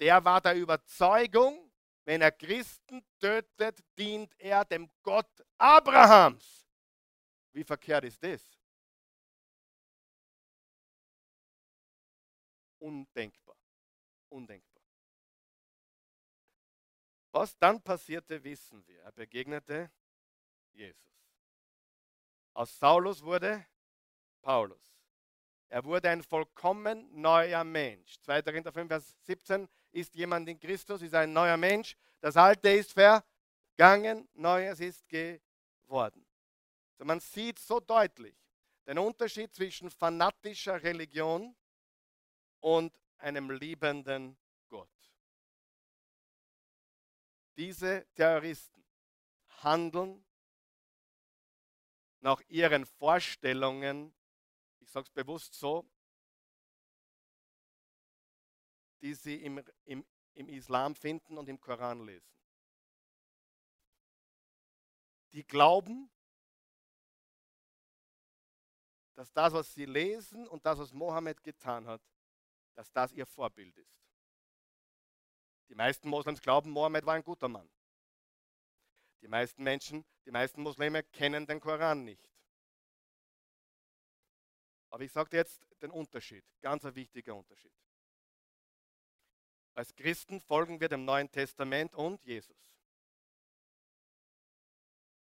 [0.00, 1.70] Der war der Überzeugung,
[2.04, 6.61] wenn er Christen tötet, dient er dem Gott Abrahams.
[7.52, 8.42] Wie verkehrt ist das?
[12.78, 13.56] Undenkbar.
[14.28, 14.82] Undenkbar.
[17.30, 19.02] Was dann passierte, wissen wir.
[19.02, 19.90] Er begegnete
[20.72, 21.00] Jesus.
[22.54, 23.64] Aus Saulus wurde
[24.42, 24.92] Paulus.
[25.68, 28.18] Er wurde ein vollkommen neuer Mensch.
[28.20, 28.42] 2.
[28.42, 31.96] Korinther 5, Vers 17 ist jemand in Christus, ist ein neuer Mensch.
[32.20, 36.21] Das Alte ist vergangen, Neues ist geworden.
[36.98, 38.36] Man sieht so deutlich
[38.86, 41.56] den Unterschied zwischen fanatischer Religion
[42.60, 44.38] und einem liebenden
[44.68, 44.88] Gott.
[47.56, 48.84] Diese Terroristen
[49.62, 50.24] handeln
[52.20, 54.14] nach ihren Vorstellungen,
[54.80, 55.88] ich sage es bewusst so,
[59.00, 62.32] die sie im, im, im Islam finden und im Koran lesen.
[65.32, 66.10] Die glauben,
[69.14, 72.02] dass das, was sie lesen und das, was Mohammed getan hat,
[72.74, 74.02] dass das ihr Vorbild ist.
[75.68, 77.68] Die meisten Moslems glauben, Mohammed war ein guter Mann.
[79.20, 82.28] Die meisten Menschen, die meisten Muslime kennen den Koran nicht.
[84.90, 87.72] Aber ich sage jetzt den Unterschied, ganz ein wichtiger Unterschied.
[89.74, 92.56] Als Christen folgen wir dem Neuen Testament und Jesus.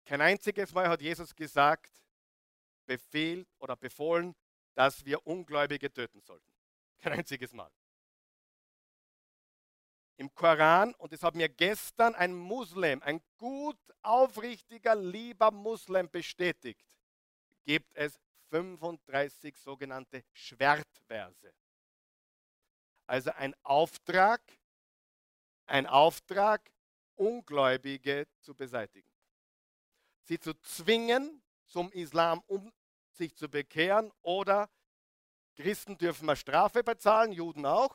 [0.03, 1.91] Kein einziges Mal hat Jesus gesagt,
[2.85, 4.35] befehlt oder befohlen,
[4.75, 6.51] dass wir Ungläubige töten sollten.
[6.99, 7.71] Kein einziges Mal.
[10.17, 16.85] Im Koran, und das hat mir gestern ein Muslim, ein gut, aufrichtiger, lieber Muslim bestätigt,
[17.65, 18.17] gibt es
[18.49, 21.53] 35 sogenannte Schwertverse.
[23.07, 24.41] Also ein Auftrag,
[25.65, 26.71] ein Auftrag,
[27.15, 29.09] Ungläubige zu beseitigen.
[30.23, 31.41] Sie zu zwingen,
[31.75, 32.71] zum Islam um
[33.11, 34.69] sich zu bekehren oder
[35.57, 37.93] Christen dürfen eine Strafe bezahlen, Juden auch.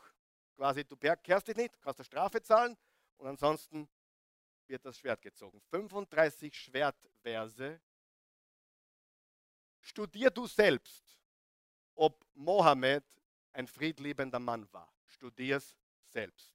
[0.55, 2.77] Quasi, du bekehrst dich nicht, kannst eine Strafe zahlen
[3.17, 3.89] und ansonsten
[4.67, 5.63] wird das Schwert gezogen.
[5.71, 7.81] 35 Schwertverse
[9.81, 11.19] Studier du selbst,
[11.95, 13.03] ob Mohammed
[13.55, 14.93] ein friedliebender Mann war.
[15.07, 15.75] Studier es
[16.05, 16.55] selbst.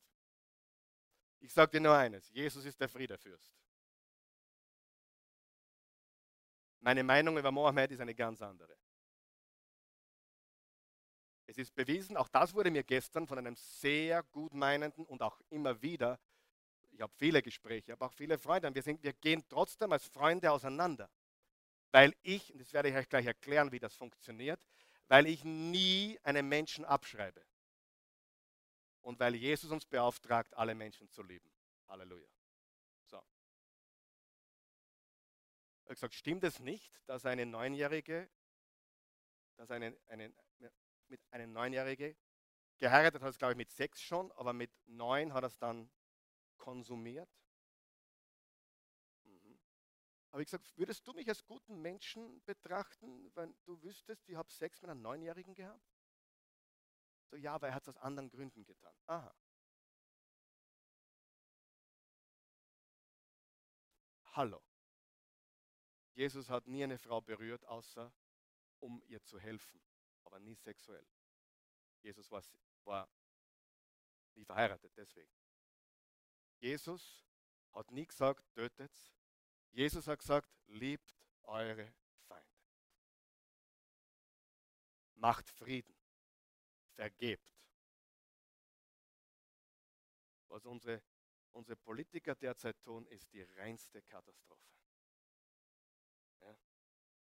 [1.39, 3.51] Ich sage dir nur eines, Jesus ist der Friedefürst.
[6.85, 8.77] Meine Meinung über Mohammed ist eine ganz andere.
[11.47, 15.81] Es ist bewiesen, auch das wurde mir gestern von einem sehr gutmeinenden und auch immer
[15.81, 16.17] wieder,
[16.91, 20.49] ich habe viele Gespräche, aber auch viele Freunde, wir, sind, wir gehen trotzdem als Freunde
[20.49, 21.09] auseinander
[21.95, 24.59] weil ich, und das werde ich euch gleich erklären, wie das funktioniert,
[25.07, 27.41] weil ich nie einen Menschen abschreibe.
[28.99, 31.49] Und weil Jesus uns beauftragt, alle Menschen zu lieben.
[31.87, 32.34] Halleluja.
[35.85, 38.27] Ich habe gesagt, stimmt es nicht, dass eine Neunjährige,
[39.55, 40.33] dass eine, eine,
[41.07, 42.17] mit einem Neunjährige
[42.79, 45.91] geheiratet hat, glaube ich, mit sechs schon, aber mit neun hat er es dann
[46.57, 47.29] konsumiert?
[50.31, 54.51] habe ich gesagt, würdest du mich als guten Menschen betrachten, wenn du wüsstest, ich habe
[54.51, 55.87] Sex mit einem Neunjährigen gehabt?
[57.29, 58.93] So, ja, weil er hat es aus anderen Gründen getan.
[59.05, 59.33] Aha.
[64.33, 64.61] Hallo.
[66.15, 68.11] Jesus hat nie eine Frau berührt, außer
[68.79, 69.81] um ihr zu helfen,
[70.23, 71.05] aber nie sexuell.
[72.01, 72.41] Jesus war,
[72.85, 73.09] war
[74.33, 75.31] nie verheiratet, deswegen.
[76.59, 77.25] Jesus
[77.73, 79.11] hat nie gesagt, tötet's,
[79.71, 81.93] Jesus hat gesagt, liebt eure
[82.27, 82.55] Feinde.
[85.15, 85.93] Macht Frieden.
[86.93, 87.53] Vergebt.
[90.47, 91.03] Was unsere,
[91.51, 94.74] unsere Politiker derzeit tun, ist die reinste Katastrophe.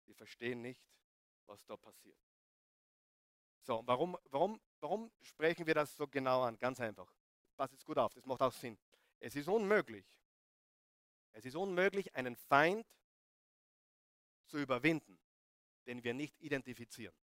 [0.06, 0.82] Die verstehen nicht,
[1.46, 2.18] was da passiert.
[3.62, 6.56] So, warum, warum, warum sprechen wir das so genau an?
[6.58, 7.12] Ganz einfach.
[7.56, 8.78] Pass jetzt gut auf, das macht auch Sinn.
[9.18, 10.06] Es ist unmöglich,
[11.32, 12.86] es ist unmöglich, einen Feind
[14.46, 15.18] zu überwinden,
[15.86, 17.14] den wir nicht identifizieren.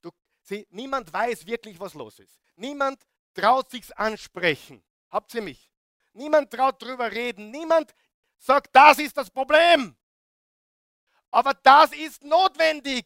[0.00, 0.10] Du,
[0.40, 2.38] sie, niemand weiß wirklich, was los ist.
[2.54, 3.04] Niemand
[3.34, 4.84] traut sich's ansprechen.
[5.10, 5.70] Habt ihr mich?
[6.12, 7.50] Niemand traut drüber reden.
[7.50, 7.94] Niemand
[8.38, 9.96] sagt, das ist das Problem.
[11.36, 13.04] Aber das ist notwendig,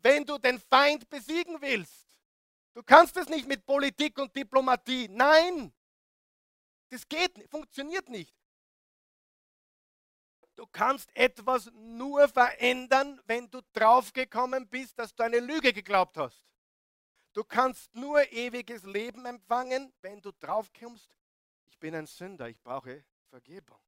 [0.00, 2.08] wenn du den Feind besiegen willst.
[2.74, 5.06] Du kannst es nicht mit Politik und Diplomatie.
[5.06, 5.72] Nein,
[6.88, 8.34] das geht, funktioniert nicht.
[10.56, 16.42] Du kannst etwas nur verändern, wenn du draufgekommen bist, dass du eine Lüge geglaubt hast.
[17.34, 21.16] Du kannst nur ewiges Leben empfangen, wenn du draufkommst,
[21.66, 23.78] ich bin ein Sünder, ich brauche Vergebung.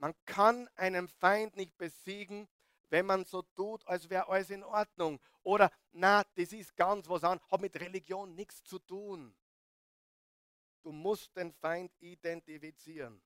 [0.00, 2.48] Man kann einen Feind nicht besiegen,
[2.88, 5.20] wenn man so tut, als wäre alles in Ordnung.
[5.42, 9.36] Oder, na, das ist ganz was an, hat mit Religion nichts zu tun.
[10.82, 13.22] Du musst den Feind identifizieren.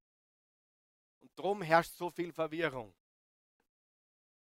[1.20, 2.92] Und darum herrscht so viel Verwirrung.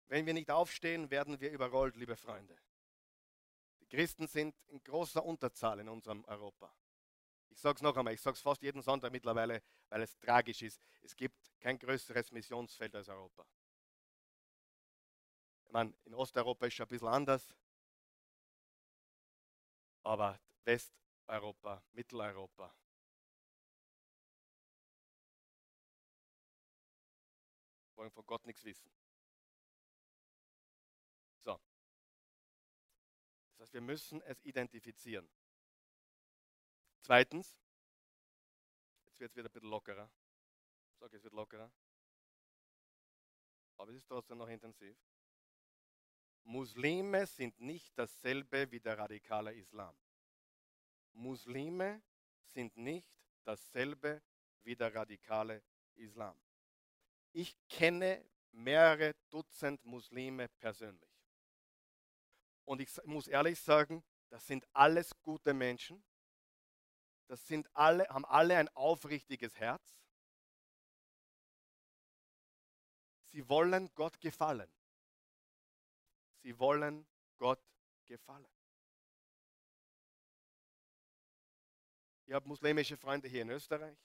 [0.07, 2.57] Wenn wir nicht aufstehen, werden wir überrollt, liebe Freunde.
[3.81, 6.73] Die Christen sind in großer Unterzahl in unserem Europa.
[7.51, 10.63] Ich sage es noch einmal, ich sage es fast jeden Sonntag mittlerweile, weil es tragisch
[10.63, 10.81] ist.
[11.03, 13.45] Es gibt kein größeres Missionsfeld als Europa.
[15.67, 17.55] Ich meine, in Osteuropa ist es ein bisschen anders,
[20.03, 22.75] aber Westeuropa, Mitteleuropa,
[27.95, 28.91] wollen von Gott nichts wissen.
[31.41, 31.61] So.
[33.51, 35.29] Das heißt, wir müssen es identifizieren.
[37.03, 37.59] Zweitens,
[39.07, 40.11] jetzt wird es wieder ein bisschen lockerer.
[40.93, 41.73] Ich sage, es wird lockerer.
[43.77, 44.97] Aber es ist trotzdem noch intensiv.
[46.45, 49.97] Muslime sind nicht dasselbe wie der radikale Islam.
[51.13, 52.03] Muslime
[52.43, 53.09] sind nicht
[53.45, 54.23] dasselbe
[54.63, 55.63] wie der radikale
[55.95, 56.39] Islam.
[57.33, 61.11] Ich kenne mehrere Dutzend Muslime persönlich.
[62.65, 66.05] Und ich muss ehrlich sagen, das sind alles gute Menschen.
[67.31, 69.97] Das sind alle, haben alle ein aufrichtiges Herz.
[73.27, 74.69] Sie wollen Gott gefallen.
[76.43, 77.07] Sie wollen
[77.39, 77.63] Gott
[78.07, 78.53] gefallen.
[82.27, 83.97] Ich habe muslimische Freunde hier in Österreich.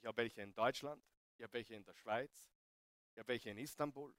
[0.00, 1.04] Ich habe welche in Deutschland.
[1.36, 2.50] Ich habe welche in der Schweiz.
[3.12, 4.12] Ich habe welche in Istanbul.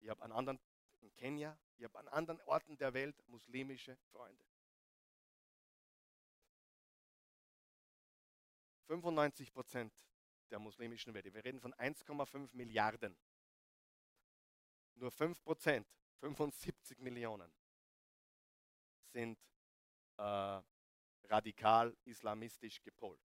[0.00, 0.60] Ich habe an anderen
[1.00, 1.58] in Kenia.
[1.78, 4.44] Ich habe an anderen Orten der Welt muslimische Freunde.
[8.90, 9.94] 95 Prozent
[10.50, 13.16] der muslimischen Welt, wir reden von 1,5 Milliarden,
[14.96, 15.86] nur 5 Prozent,
[16.18, 17.52] 75 Millionen,
[19.12, 19.38] sind
[20.16, 20.60] äh,
[21.22, 23.20] radikal islamistisch gepolt.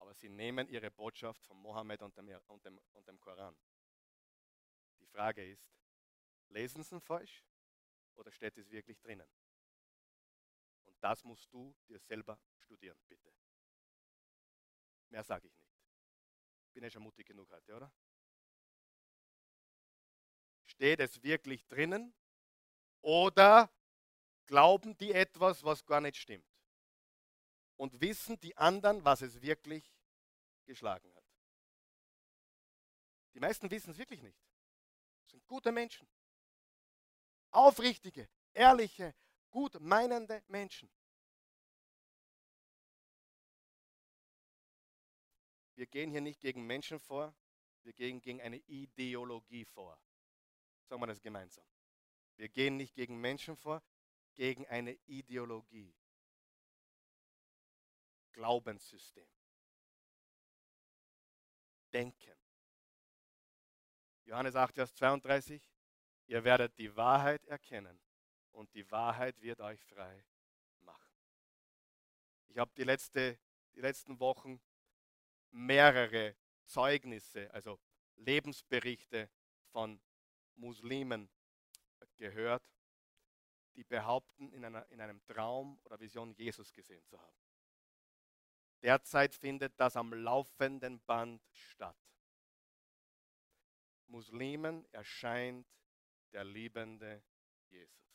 [0.00, 3.56] Aber sie nehmen ihre Botschaft von Mohammed und dem, und dem, und dem Koran.
[4.98, 5.70] Die Frage ist,
[6.48, 7.44] lesen sie ihn falsch
[8.16, 9.28] oder steht es wirklich drinnen?
[11.02, 13.34] Das musst du dir selber studieren, bitte.
[15.08, 15.76] Mehr sage ich nicht.
[16.72, 17.92] Bin ja schon mutig genug heute, oder?
[20.64, 22.14] Steht es wirklich drinnen
[23.00, 23.70] oder
[24.46, 26.46] glauben die etwas, was gar nicht stimmt?
[27.76, 29.92] Und wissen die anderen, was es wirklich
[30.64, 31.24] geschlagen hat?
[33.34, 34.38] Die meisten wissen es wirklich nicht.
[35.24, 36.08] Das sind gute Menschen.
[37.50, 39.14] Aufrichtige, ehrliche,
[39.52, 40.90] gut meinende Menschen.
[45.74, 47.34] Wir gehen hier nicht gegen Menschen vor,
[47.82, 50.00] wir gehen gegen eine Ideologie vor.
[50.88, 51.64] Sagen wir das gemeinsam.
[52.36, 53.82] Wir gehen nicht gegen Menschen vor,
[54.34, 55.94] gegen eine Ideologie.
[58.32, 59.28] Glaubenssystem.
[61.92, 62.34] Denken.
[64.24, 65.70] Johannes 8, Vers 32.
[66.26, 68.00] Ihr werdet die Wahrheit erkennen
[68.52, 70.24] und die Wahrheit wird euch frei
[70.80, 71.12] machen.
[72.48, 73.38] Ich habe die, letzte,
[73.74, 74.60] die letzten Wochen
[75.50, 77.78] mehrere Zeugnisse, also
[78.16, 79.30] Lebensberichte
[79.70, 80.00] von
[80.54, 81.30] Muslimen
[82.16, 82.62] gehört,
[83.74, 87.36] die behaupten, in, einer, in einem Traum oder Vision Jesus gesehen zu haben.
[88.82, 91.96] Derzeit findet das am laufenden Band statt.
[94.08, 95.66] Muslimen erscheint
[96.32, 97.22] der liebende
[97.70, 98.11] Jesus.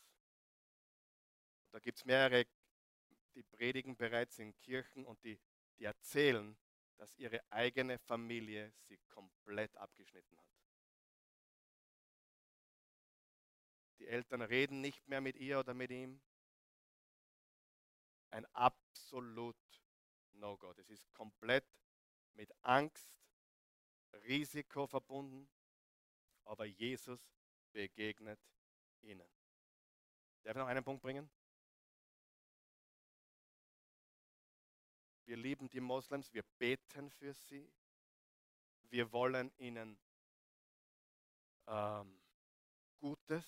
[1.70, 2.46] Da gibt es mehrere,
[3.34, 5.38] die predigen bereits in Kirchen und die,
[5.78, 6.56] die erzählen,
[6.96, 10.48] dass ihre eigene Familie sie komplett abgeschnitten hat.
[13.98, 16.20] Die Eltern reden nicht mehr mit ihr oder mit ihm.
[18.30, 19.56] Ein absolut
[20.32, 20.72] No-Go.
[20.72, 21.66] Das ist komplett
[22.34, 23.10] mit Angst,
[24.26, 25.48] Risiko verbunden,
[26.44, 27.20] aber Jesus
[27.72, 28.40] begegnet
[29.02, 29.28] ihnen.
[30.42, 31.30] Darf ich noch einen Punkt bringen?
[35.28, 37.70] Wir lieben die Moslems, wir beten für sie.
[38.84, 39.98] Wir wollen ihnen
[41.66, 42.18] ähm,
[42.98, 43.44] Gutes,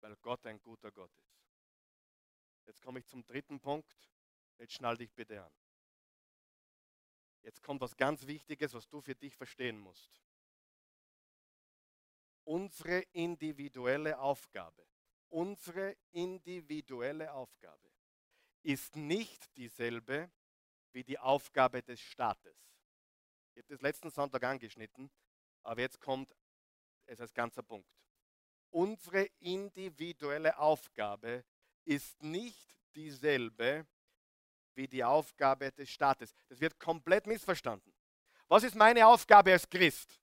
[0.00, 1.46] weil Gott ein guter Gott ist.
[2.66, 4.10] Jetzt komme ich zum dritten Punkt.
[4.58, 5.52] Jetzt schnall dich bitte an.
[7.42, 10.20] Jetzt kommt was ganz Wichtiges, was du für dich verstehen musst.
[12.42, 14.84] Unsere individuelle Aufgabe,
[15.28, 17.91] unsere individuelle Aufgabe
[18.62, 20.30] ist nicht dieselbe
[20.92, 22.56] wie die Aufgabe des Staates.
[23.54, 25.10] Ich habe das letzten Sonntag angeschnitten,
[25.62, 26.34] aber jetzt kommt
[27.06, 27.88] es als ganzer Punkt.
[28.70, 31.44] Unsere individuelle Aufgabe
[31.84, 33.86] ist nicht dieselbe
[34.74, 36.34] wie die Aufgabe des Staates.
[36.48, 37.92] Das wird komplett missverstanden.
[38.48, 40.18] Was ist meine Aufgabe als Christ?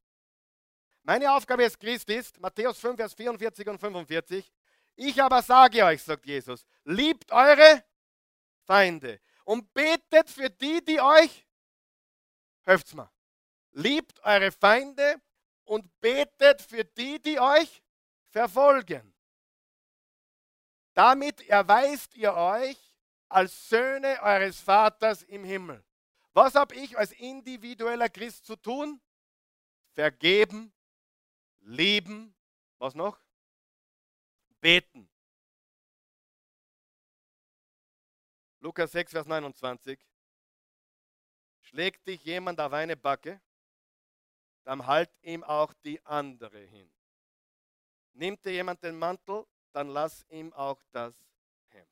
[1.03, 4.51] Meine Aufgabe als Christ ist, Matthäus 5, Vers 44 und 45,
[4.95, 7.83] ich aber sage euch, sagt Jesus, liebt eure
[8.69, 11.47] Feinde und betet für die, die euch,
[12.65, 13.09] helft's mal,
[13.71, 15.19] liebt eure Feinde
[15.63, 17.81] und betet für die, die euch
[18.27, 19.15] verfolgen.
[20.93, 22.77] Damit erweist ihr euch
[23.27, 25.83] als Söhne eures Vaters im Himmel.
[26.33, 29.01] Was habe ich als individueller Christ zu tun?
[29.93, 30.71] Vergeben,
[31.61, 32.35] lieben,
[32.77, 33.19] was noch?
[34.61, 35.09] Beten.
[38.61, 39.99] Lukas 6, Vers 29.
[41.61, 43.41] Schlägt dich jemand auf eine Backe,
[44.63, 46.91] dann halt ihm auch die andere hin.
[48.13, 51.15] Nimmt dir jemand den Mantel, dann lass ihm auch das
[51.69, 51.89] Hemd.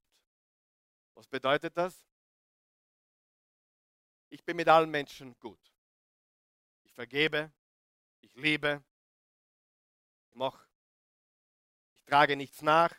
[1.13, 2.05] Was bedeutet das?
[4.30, 5.74] Ich bin mit allen Menschen gut.
[6.84, 7.53] Ich vergebe,
[8.20, 8.84] ich liebe,
[10.28, 10.68] ich mache,
[11.95, 12.93] ich trage nichts nach.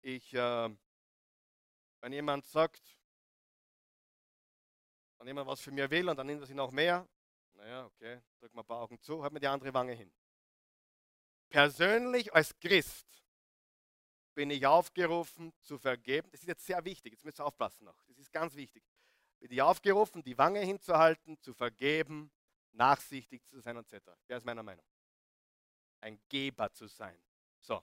[0.00, 0.70] Ich, äh,
[2.00, 2.98] wenn jemand sagt,
[5.18, 7.06] wenn jemand was für mir will und dann nimmt er sich noch mehr,
[7.54, 10.12] naja, okay, drück mal ein paar Augen zu, halt mir die andere Wange hin.
[11.48, 13.06] Persönlich als Christ
[14.34, 16.30] bin ich aufgerufen zu vergeben.
[16.30, 18.00] Das ist jetzt sehr wichtig, jetzt müsst ihr aufpassen noch.
[18.06, 18.84] Das ist ganz wichtig.
[19.40, 22.30] Bin ich aufgerufen, die Wange hinzuhalten, zu vergeben,
[22.72, 24.06] nachsichtig zu sein etc.
[24.26, 24.84] Wer ist meiner Meinung?
[26.00, 27.20] Ein Geber zu sein.
[27.60, 27.82] So.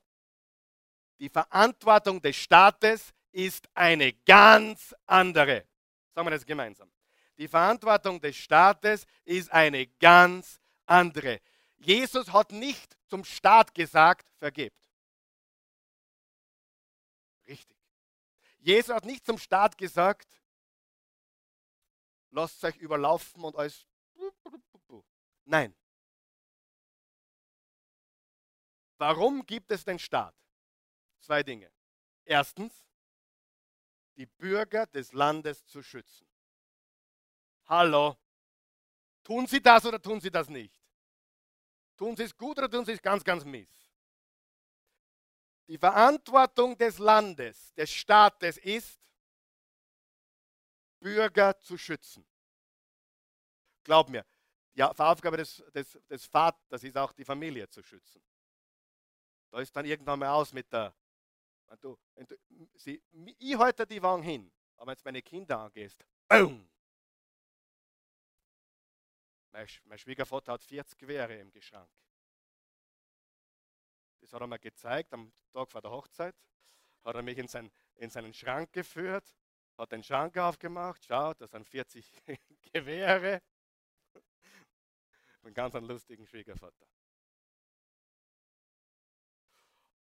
[1.19, 5.67] Die Verantwortung des Staates ist eine ganz andere.
[6.13, 6.89] Sagen wir das gemeinsam.
[7.37, 11.41] Die Verantwortung des Staates ist eine ganz andere.
[11.75, 14.89] Jesus hat nicht zum Staat gesagt, vergebt.
[17.45, 17.77] Richtig.
[18.59, 20.41] Jesus hat nicht zum Staat gesagt,
[22.31, 23.85] lasst euch überlaufen und alles.
[25.43, 25.75] Nein.
[28.97, 30.33] Warum gibt es den Staat?
[31.19, 31.69] Zwei Dinge.
[32.23, 32.85] Erstens,
[34.15, 36.27] die Bürger des Landes zu schützen.
[37.65, 38.17] Hallo.
[39.23, 40.79] Tun Sie das oder tun Sie das nicht?
[41.97, 43.69] Tun Sie es gut oder tun Sie es ganz, ganz mies?
[45.67, 48.99] Die Verantwortung des Landes, des Staates ist,
[50.99, 52.25] Bürger zu schützen.
[53.83, 54.25] Glaub mir,
[54.75, 58.21] die Aufgabe des, des, des Vaters ist auch, die Familie zu schützen.
[59.49, 60.93] Da ist dann irgendwann mal aus mit der.
[61.67, 62.35] Wenn du, wenn du,
[62.75, 63.01] sie,
[63.39, 66.69] ich halte die Wange hin, aber wenn du meine Kinder angehst, boom,
[69.51, 71.89] mein, mein Schwiegervater hat 40 Gewehre im Geschrank.
[74.19, 76.35] Das hat er mir gezeigt am Tag vor der Hochzeit.
[77.03, 79.35] Hat er mich in, sein, in seinen Schrank geführt,
[79.77, 81.05] hat den Schrank aufgemacht.
[81.05, 82.11] Schau, das sind 40
[82.73, 83.41] Gewehre.
[85.43, 86.87] Einen ganz einen lustigen Schwiegervater.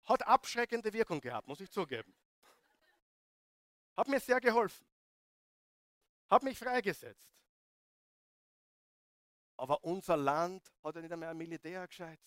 [0.10, 2.12] Hat abschreckende Wirkung gehabt, muss ich zugeben.
[3.95, 4.88] Hat mir sehr geholfen.
[6.30, 7.30] Hat mich freigesetzt.
[9.55, 12.20] Aber unser Land hat ja nicht einmal ein Militär gescheit.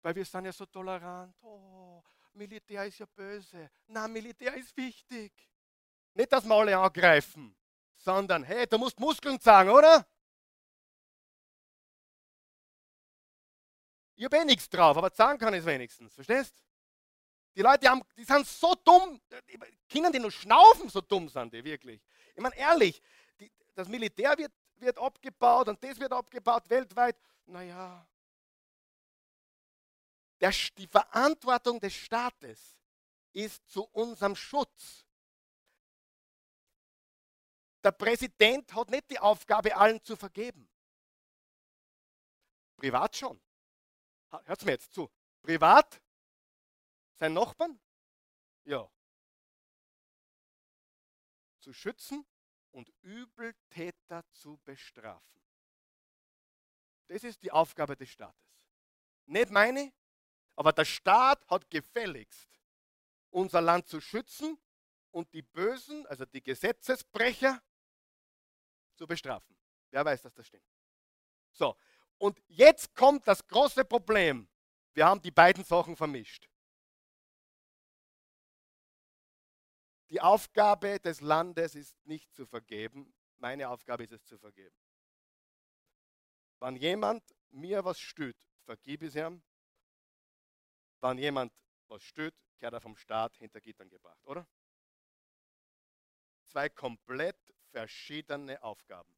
[0.00, 1.36] Weil wir sind ja so tolerant.
[1.42, 2.02] Oh,
[2.32, 3.70] Militär ist ja böse.
[3.86, 5.32] Na, Militär ist wichtig.
[6.14, 7.54] Nicht, dass wir alle angreifen,
[7.96, 10.06] sondern, hey, du musst Muskeln zeigen, oder?
[14.16, 16.14] Ich habe eh nichts drauf, aber sagen kann ich es wenigstens.
[16.14, 16.54] Verstehst?
[17.56, 19.20] Die Leute haben, die sind so dumm.
[19.88, 22.00] Kinder, die nur schnaufen, so dumm sind die wirklich.
[22.34, 23.00] Ich meine, ehrlich,
[23.38, 27.16] die, das Militär wird wird abgebaut und das wird abgebaut weltweit.
[27.46, 28.06] Naja,
[30.40, 32.76] der, die Verantwortung des Staates
[33.32, 35.04] ist zu unserem Schutz.
[37.82, 40.70] Der Präsident hat nicht die Aufgabe, allen zu vergeben.
[42.76, 43.40] Privat schon.
[44.44, 45.10] Hört mir jetzt zu.
[45.42, 46.00] Privat?
[47.14, 47.80] Sein Nachbarn?
[48.64, 48.90] Ja.
[51.60, 52.26] Zu schützen
[52.70, 55.42] und Übeltäter zu bestrafen.
[57.08, 58.40] Das ist die Aufgabe des Staates.
[59.26, 59.92] Nicht meine,
[60.56, 62.48] aber der Staat hat gefälligst,
[63.30, 64.58] unser Land zu schützen
[65.10, 67.62] und die Bösen, also die Gesetzesbrecher,
[68.96, 69.56] zu bestrafen.
[69.90, 70.66] Wer weiß, dass das stimmt.
[71.52, 71.76] So,
[72.18, 74.48] und jetzt kommt das große Problem.
[74.94, 76.48] Wir haben die beiden Sachen vermischt.
[80.10, 83.12] Die Aufgabe des Landes ist nicht zu vergeben.
[83.38, 84.76] Meine Aufgabe ist es zu vergeben.
[86.60, 89.42] Wenn jemand mir was stört, vergib es ihm.
[91.00, 91.52] Wenn jemand
[91.88, 94.46] was stört, kehrt er vom Staat hinter Gittern gebracht, oder?
[96.44, 97.36] Zwei komplett
[97.70, 99.14] verschiedene Aufgaben.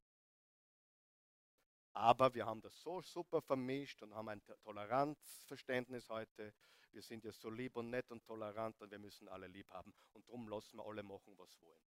[1.97, 6.53] Aber wir haben das so super vermischt und haben ein Toleranzverständnis heute.
[6.93, 9.95] Wir sind ja so lieb und nett und tolerant und wir müssen alle lieb haben.
[10.13, 11.89] Und darum lassen wir alle machen, was wollen.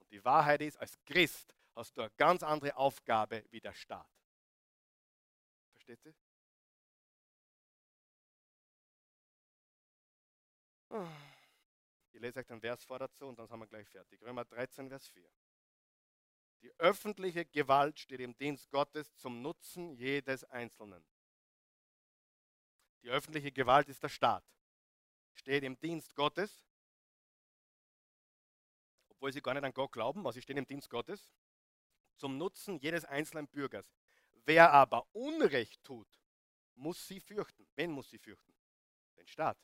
[0.00, 4.10] Und die Wahrheit ist, als Christ hast du eine ganz andere Aufgabe wie der Staat.
[5.70, 6.14] Versteht ihr?
[12.10, 14.20] Ich lese euch den Vers vor dazu und dann sind wir gleich fertig.
[14.20, 15.30] Römer 13, Vers 4.
[16.64, 21.04] Die öffentliche Gewalt steht im Dienst Gottes zum Nutzen jedes Einzelnen.
[23.02, 24.42] Die öffentliche Gewalt ist der Staat.
[25.34, 26.64] Steht im Dienst Gottes,
[29.10, 31.30] obwohl sie gar nicht an Gott glauben, aber sie stehen im Dienst Gottes,
[32.16, 33.94] zum Nutzen jedes einzelnen Bürgers.
[34.46, 36.08] Wer aber Unrecht tut,
[36.76, 37.68] muss sie fürchten.
[37.74, 38.54] Wen muss sie fürchten?
[39.18, 39.58] Den Staat.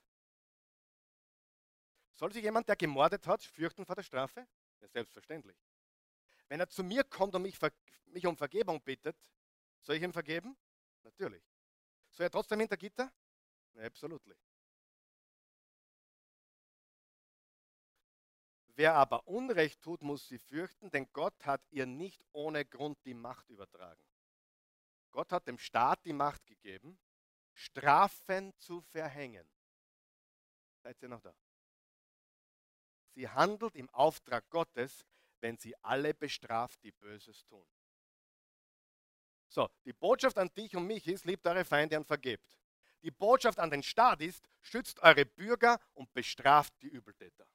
[2.12, 4.46] Soll sich jemand, der gemordet hat, fürchten vor der Strafe?
[4.80, 5.56] Ja, selbstverständlich.
[6.50, 7.56] Wenn er zu mir kommt und mich,
[8.06, 9.16] mich um Vergebung bittet,
[9.82, 10.56] soll ich ihm vergeben?
[11.04, 11.44] Natürlich.
[12.10, 13.12] Soll er trotzdem hinter Gitter?
[13.76, 14.20] Absolut.
[18.74, 23.14] Wer aber Unrecht tut, muss sie fürchten, denn Gott hat ihr nicht ohne Grund die
[23.14, 24.02] Macht übertragen.
[25.12, 26.98] Gott hat dem Staat die Macht gegeben,
[27.52, 29.48] Strafen zu verhängen.
[30.82, 31.32] Seid ihr noch da?
[33.14, 35.06] Sie handelt im Auftrag Gottes,
[35.40, 37.66] wenn sie alle bestraft, die Böses tun.
[39.48, 42.56] So, die Botschaft an dich und mich ist, liebt eure Feinde und vergebt.
[43.02, 47.46] Die Botschaft an den Staat ist, schützt eure Bürger und bestraft die Übeltäter.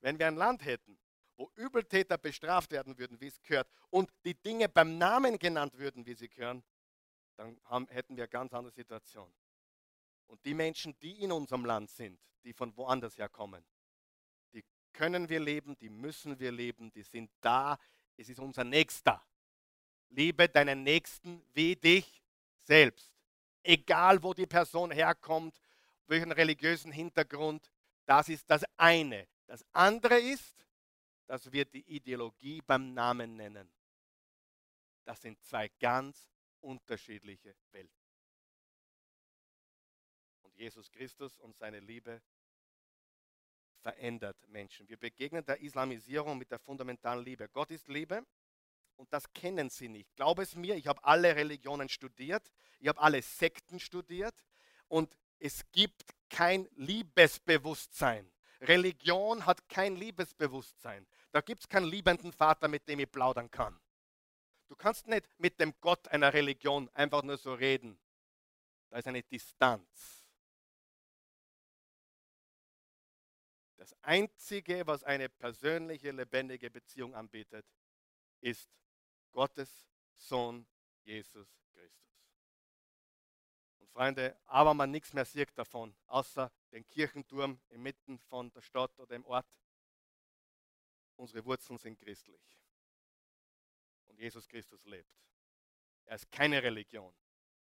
[0.00, 0.98] Wenn wir ein Land hätten,
[1.36, 6.04] wo Übeltäter bestraft werden würden, wie es gehört, und die Dinge beim Namen genannt würden,
[6.06, 6.62] wie sie gehören,
[7.36, 9.32] dann haben, hätten wir eine ganz andere Situation.
[10.26, 13.64] Und die Menschen, die in unserem Land sind, die von woanders herkommen,
[14.92, 17.78] können wir leben, die müssen wir leben, die sind da.
[18.16, 19.24] Es ist unser Nächster.
[20.10, 22.22] Liebe deinen Nächsten wie dich
[22.62, 23.12] selbst.
[23.62, 25.60] Egal, wo die Person herkommt,
[26.06, 27.70] welchen religiösen Hintergrund,
[28.06, 29.28] das ist das eine.
[29.46, 30.66] Das andere ist,
[31.26, 33.70] dass wir die Ideologie beim Namen nennen.
[35.04, 36.30] Das sind zwei ganz
[36.60, 37.94] unterschiedliche Welten.
[40.42, 42.22] Und Jesus Christus und seine Liebe
[43.82, 44.88] verändert Menschen.
[44.88, 47.48] Wir begegnen der Islamisierung mit der fundamentalen Liebe.
[47.48, 48.24] Gott ist Liebe
[48.96, 50.14] und das kennen sie nicht.
[50.16, 52.50] Glaub es mir, ich habe alle Religionen studiert,
[52.80, 54.34] ich habe alle Sekten studiert
[54.88, 58.30] und es gibt kein Liebesbewusstsein.
[58.60, 61.06] Religion hat kein Liebesbewusstsein.
[61.30, 63.78] Da gibt es keinen liebenden Vater, mit dem ich plaudern kann.
[64.68, 67.98] Du kannst nicht mit dem Gott einer Religion einfach nur so reden.
[68.90, 70.17] Da ist eine Distanz.
[73.88, 77.64] Das Einzige, was eine persönliche, lebendige Beziehung anbietet,
[78.42, 78.68] ist
[79.32, 80.66] Gottes Sohn
[81.04, 82.20] Jesus Christus.
[83.78, 88.98] Und Freunde, aber man nichts mehr sieht davon, außer den Kirchenturm inmitten von der Stadt
[88.98, 89.48] oder im Ort.
[91.16, 92.42] Unsere Wurzeln sind christlich.
[94.04, 95.16] Und Jesus Christus lebt.
[96.04, 97.14] Er ist keine Religion.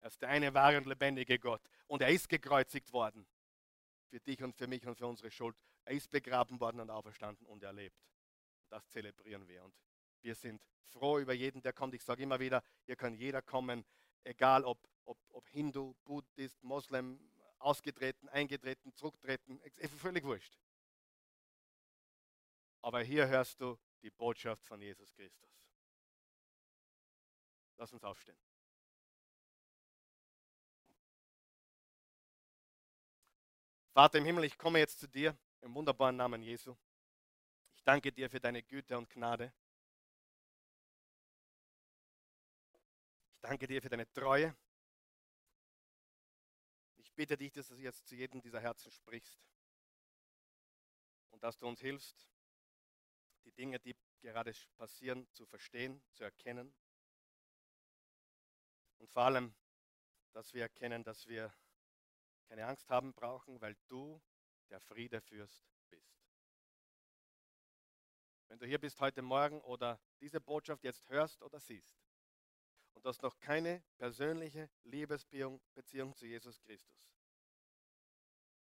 [0.02, 1.68] Er ist der eine wahre und lebendige Gott.
[1.88, 3.26] Und er ist gekreuzigt worden.
[4.12, 5.56] Für dich und für mich und für unsere Schuld.
[5.86, 7.98] Er ist begraben worden und auferstanden und er lebt.
[8.68, 9.64] Das zelebrieren wir.
[9.64, 9.74] Und
[10.22, 11.94] wir sind froh über jeden, der kommt.
[11.96, 13.86] Ich sage immer wieder, hier kann jeder kommen,
[14.26, 20.60] egal ob, ob, ob Hindu, Buddhist, Moslem, ausgetreten, eingetreten, zurücktreten, ist völlig wurscht.
[22.82, 25.50] Aber hier hörst du die Botschaft von Jesus Christus.
[27.78, 28.38] Lass uns aufstehen.
[33.94, 36.78] Vater im Himmel, ich komme jetzt zu dir im wunderbaren Namen Jesu.
[37.76, 39.54] Ich danke dir für deine Güte und Gnade.
[43.42, 44.56] Danke dir für deine Treue.
[47.00, 49.38] Ich bitte dich, dass du jetzt zu jedem dieser Herzen sprichst
[51.32, 52.30] und dass du uns hilfst,
[53.44, 56.74] die Dinge, die gerade passieren, zu verstehen, zu erkennen.
[59.00, 59.54] Und vor allem,
[60.32, 61.54] dass wir erkennen, dass wir
[62.52, 64.22] keine Angst haben brauchen, weil du
[64.70, 66.22] der Friedefürst bist.
[68.50, 71.96] Wenn du hier bist heute Morgen oder diese Botschaft jetzt hörst oder siehst,
[72.94, 77.10] und du hast noch keine persönliche Liebesbeziehung zu Jesus Christus.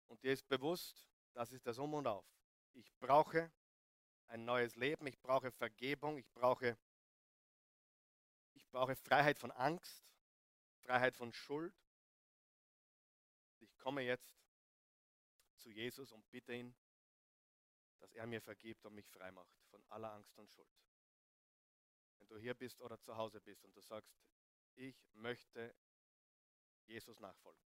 [0.08, 2.26] Und dir ist bewusst, das ist das Um und Auf.
[2.74, 3.52] Ich brauche
[4.26, 6.80] ein neues Leben, ich brauche Vergebung, ich brauche,
[8.56, 10.04] ich brauche Freiheit von Angst,
[10.80, 11.76] Freiheit von Schuld.
[13.88, 14.36] Komme jetzt
[15.56, 16.76] zu Jesus und bitte ihn,
[18.00, 20.68] dass er mir vergibt und mich frei macht von aller Angst und Schuld
[22.18, 24.14] wenn du hier bist oder zu Hause bist und du sagst,
[24.76, 25.74] ich möchte
[26.84, 27.64] Jesus nachfolgen.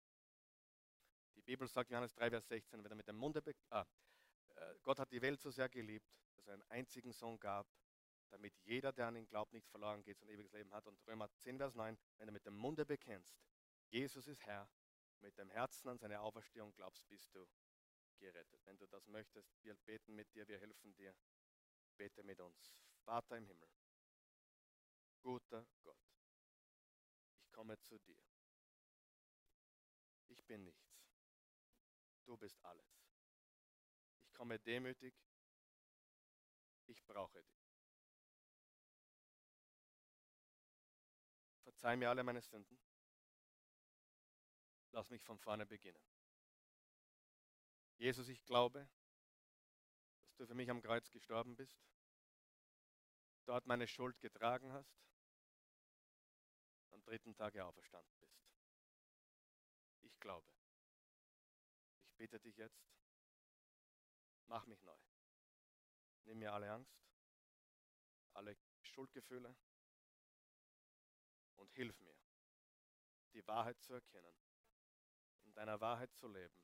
[1.34, 3.42] Die Bibel sagt, Johannes 3, Vers 16, wenn er mit dem Munde,
[3.72, 3.88] ah,
[4.54, 7.66] äh, Gott hat die Welt so sehr geliebt, dass er einen einzigen Sohn gab,
[8.30, 10.86] damit jeder, der an ihn glaubt, nicht verloren geht, sondern ewiges Leben hat.
[10.86, 13.36] Und Römer 10, Vers 9, wenn du mit dem Munde bekennst,
[13.90, 14.70] Jesus ist Herr,
[15.22, 17.48] mit dem Herzen an seine Auferstehung glaubst, bist du
[18.18, 18.62] gerettet.
[18.66, 21.16] Wenn du das möchtest, wir beten mit dir, wir helfen dir.
[21.98, 22.74] Bete mit uns.
[23.04, 23.70] Vater im Himmel,
[25.22, 25.98] guter Gott,
[27.40, 28.22] ich komme zu dir.
[30.28, 31.02] Ich bin nichts.
[32.26, 32.88] Du bist alles.
[34.24, 35.14] Ich komme demütig.
[36.86, 37.62] Ich brauche dich.
[41.64, 42.81] Verzeih mir alle meine Sünden.
[44.92, 46.04] Lass mich von vorne beginnen.
[47.98, 48.90] Jesus, ich glaube,
[50.26, 51.80] dass du für mich am Kreuz gestorben bist,
[53.46, 55.00] dort meine Schuld getragen hast,
[56.92, 58.42] am dritten Tage auferstanden bist.
[60.02, 60.52] Ich glaube.
[62.06, 62.84] Ich bitte dich jetzt,
[64.48, 64.98] mach mich neu.
[66.26, 67.02] Nimm mir alle Angst,
[68.34, 69.56] alle Schuldgefühle
[71.56, 72.16] und hilf mir,
[73.34, 74.36] die Wahrheit zu erkennen,
[75.52, 76.56] in deiner Wahrheit zu leben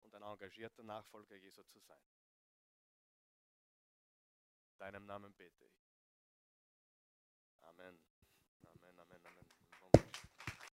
[0.00, 2.02] und ein engagierter Nachfolger Jesu zu sein.
[4.70, 5.84] In deinem Namen bete ich.
[7.60, 8.13] Amen.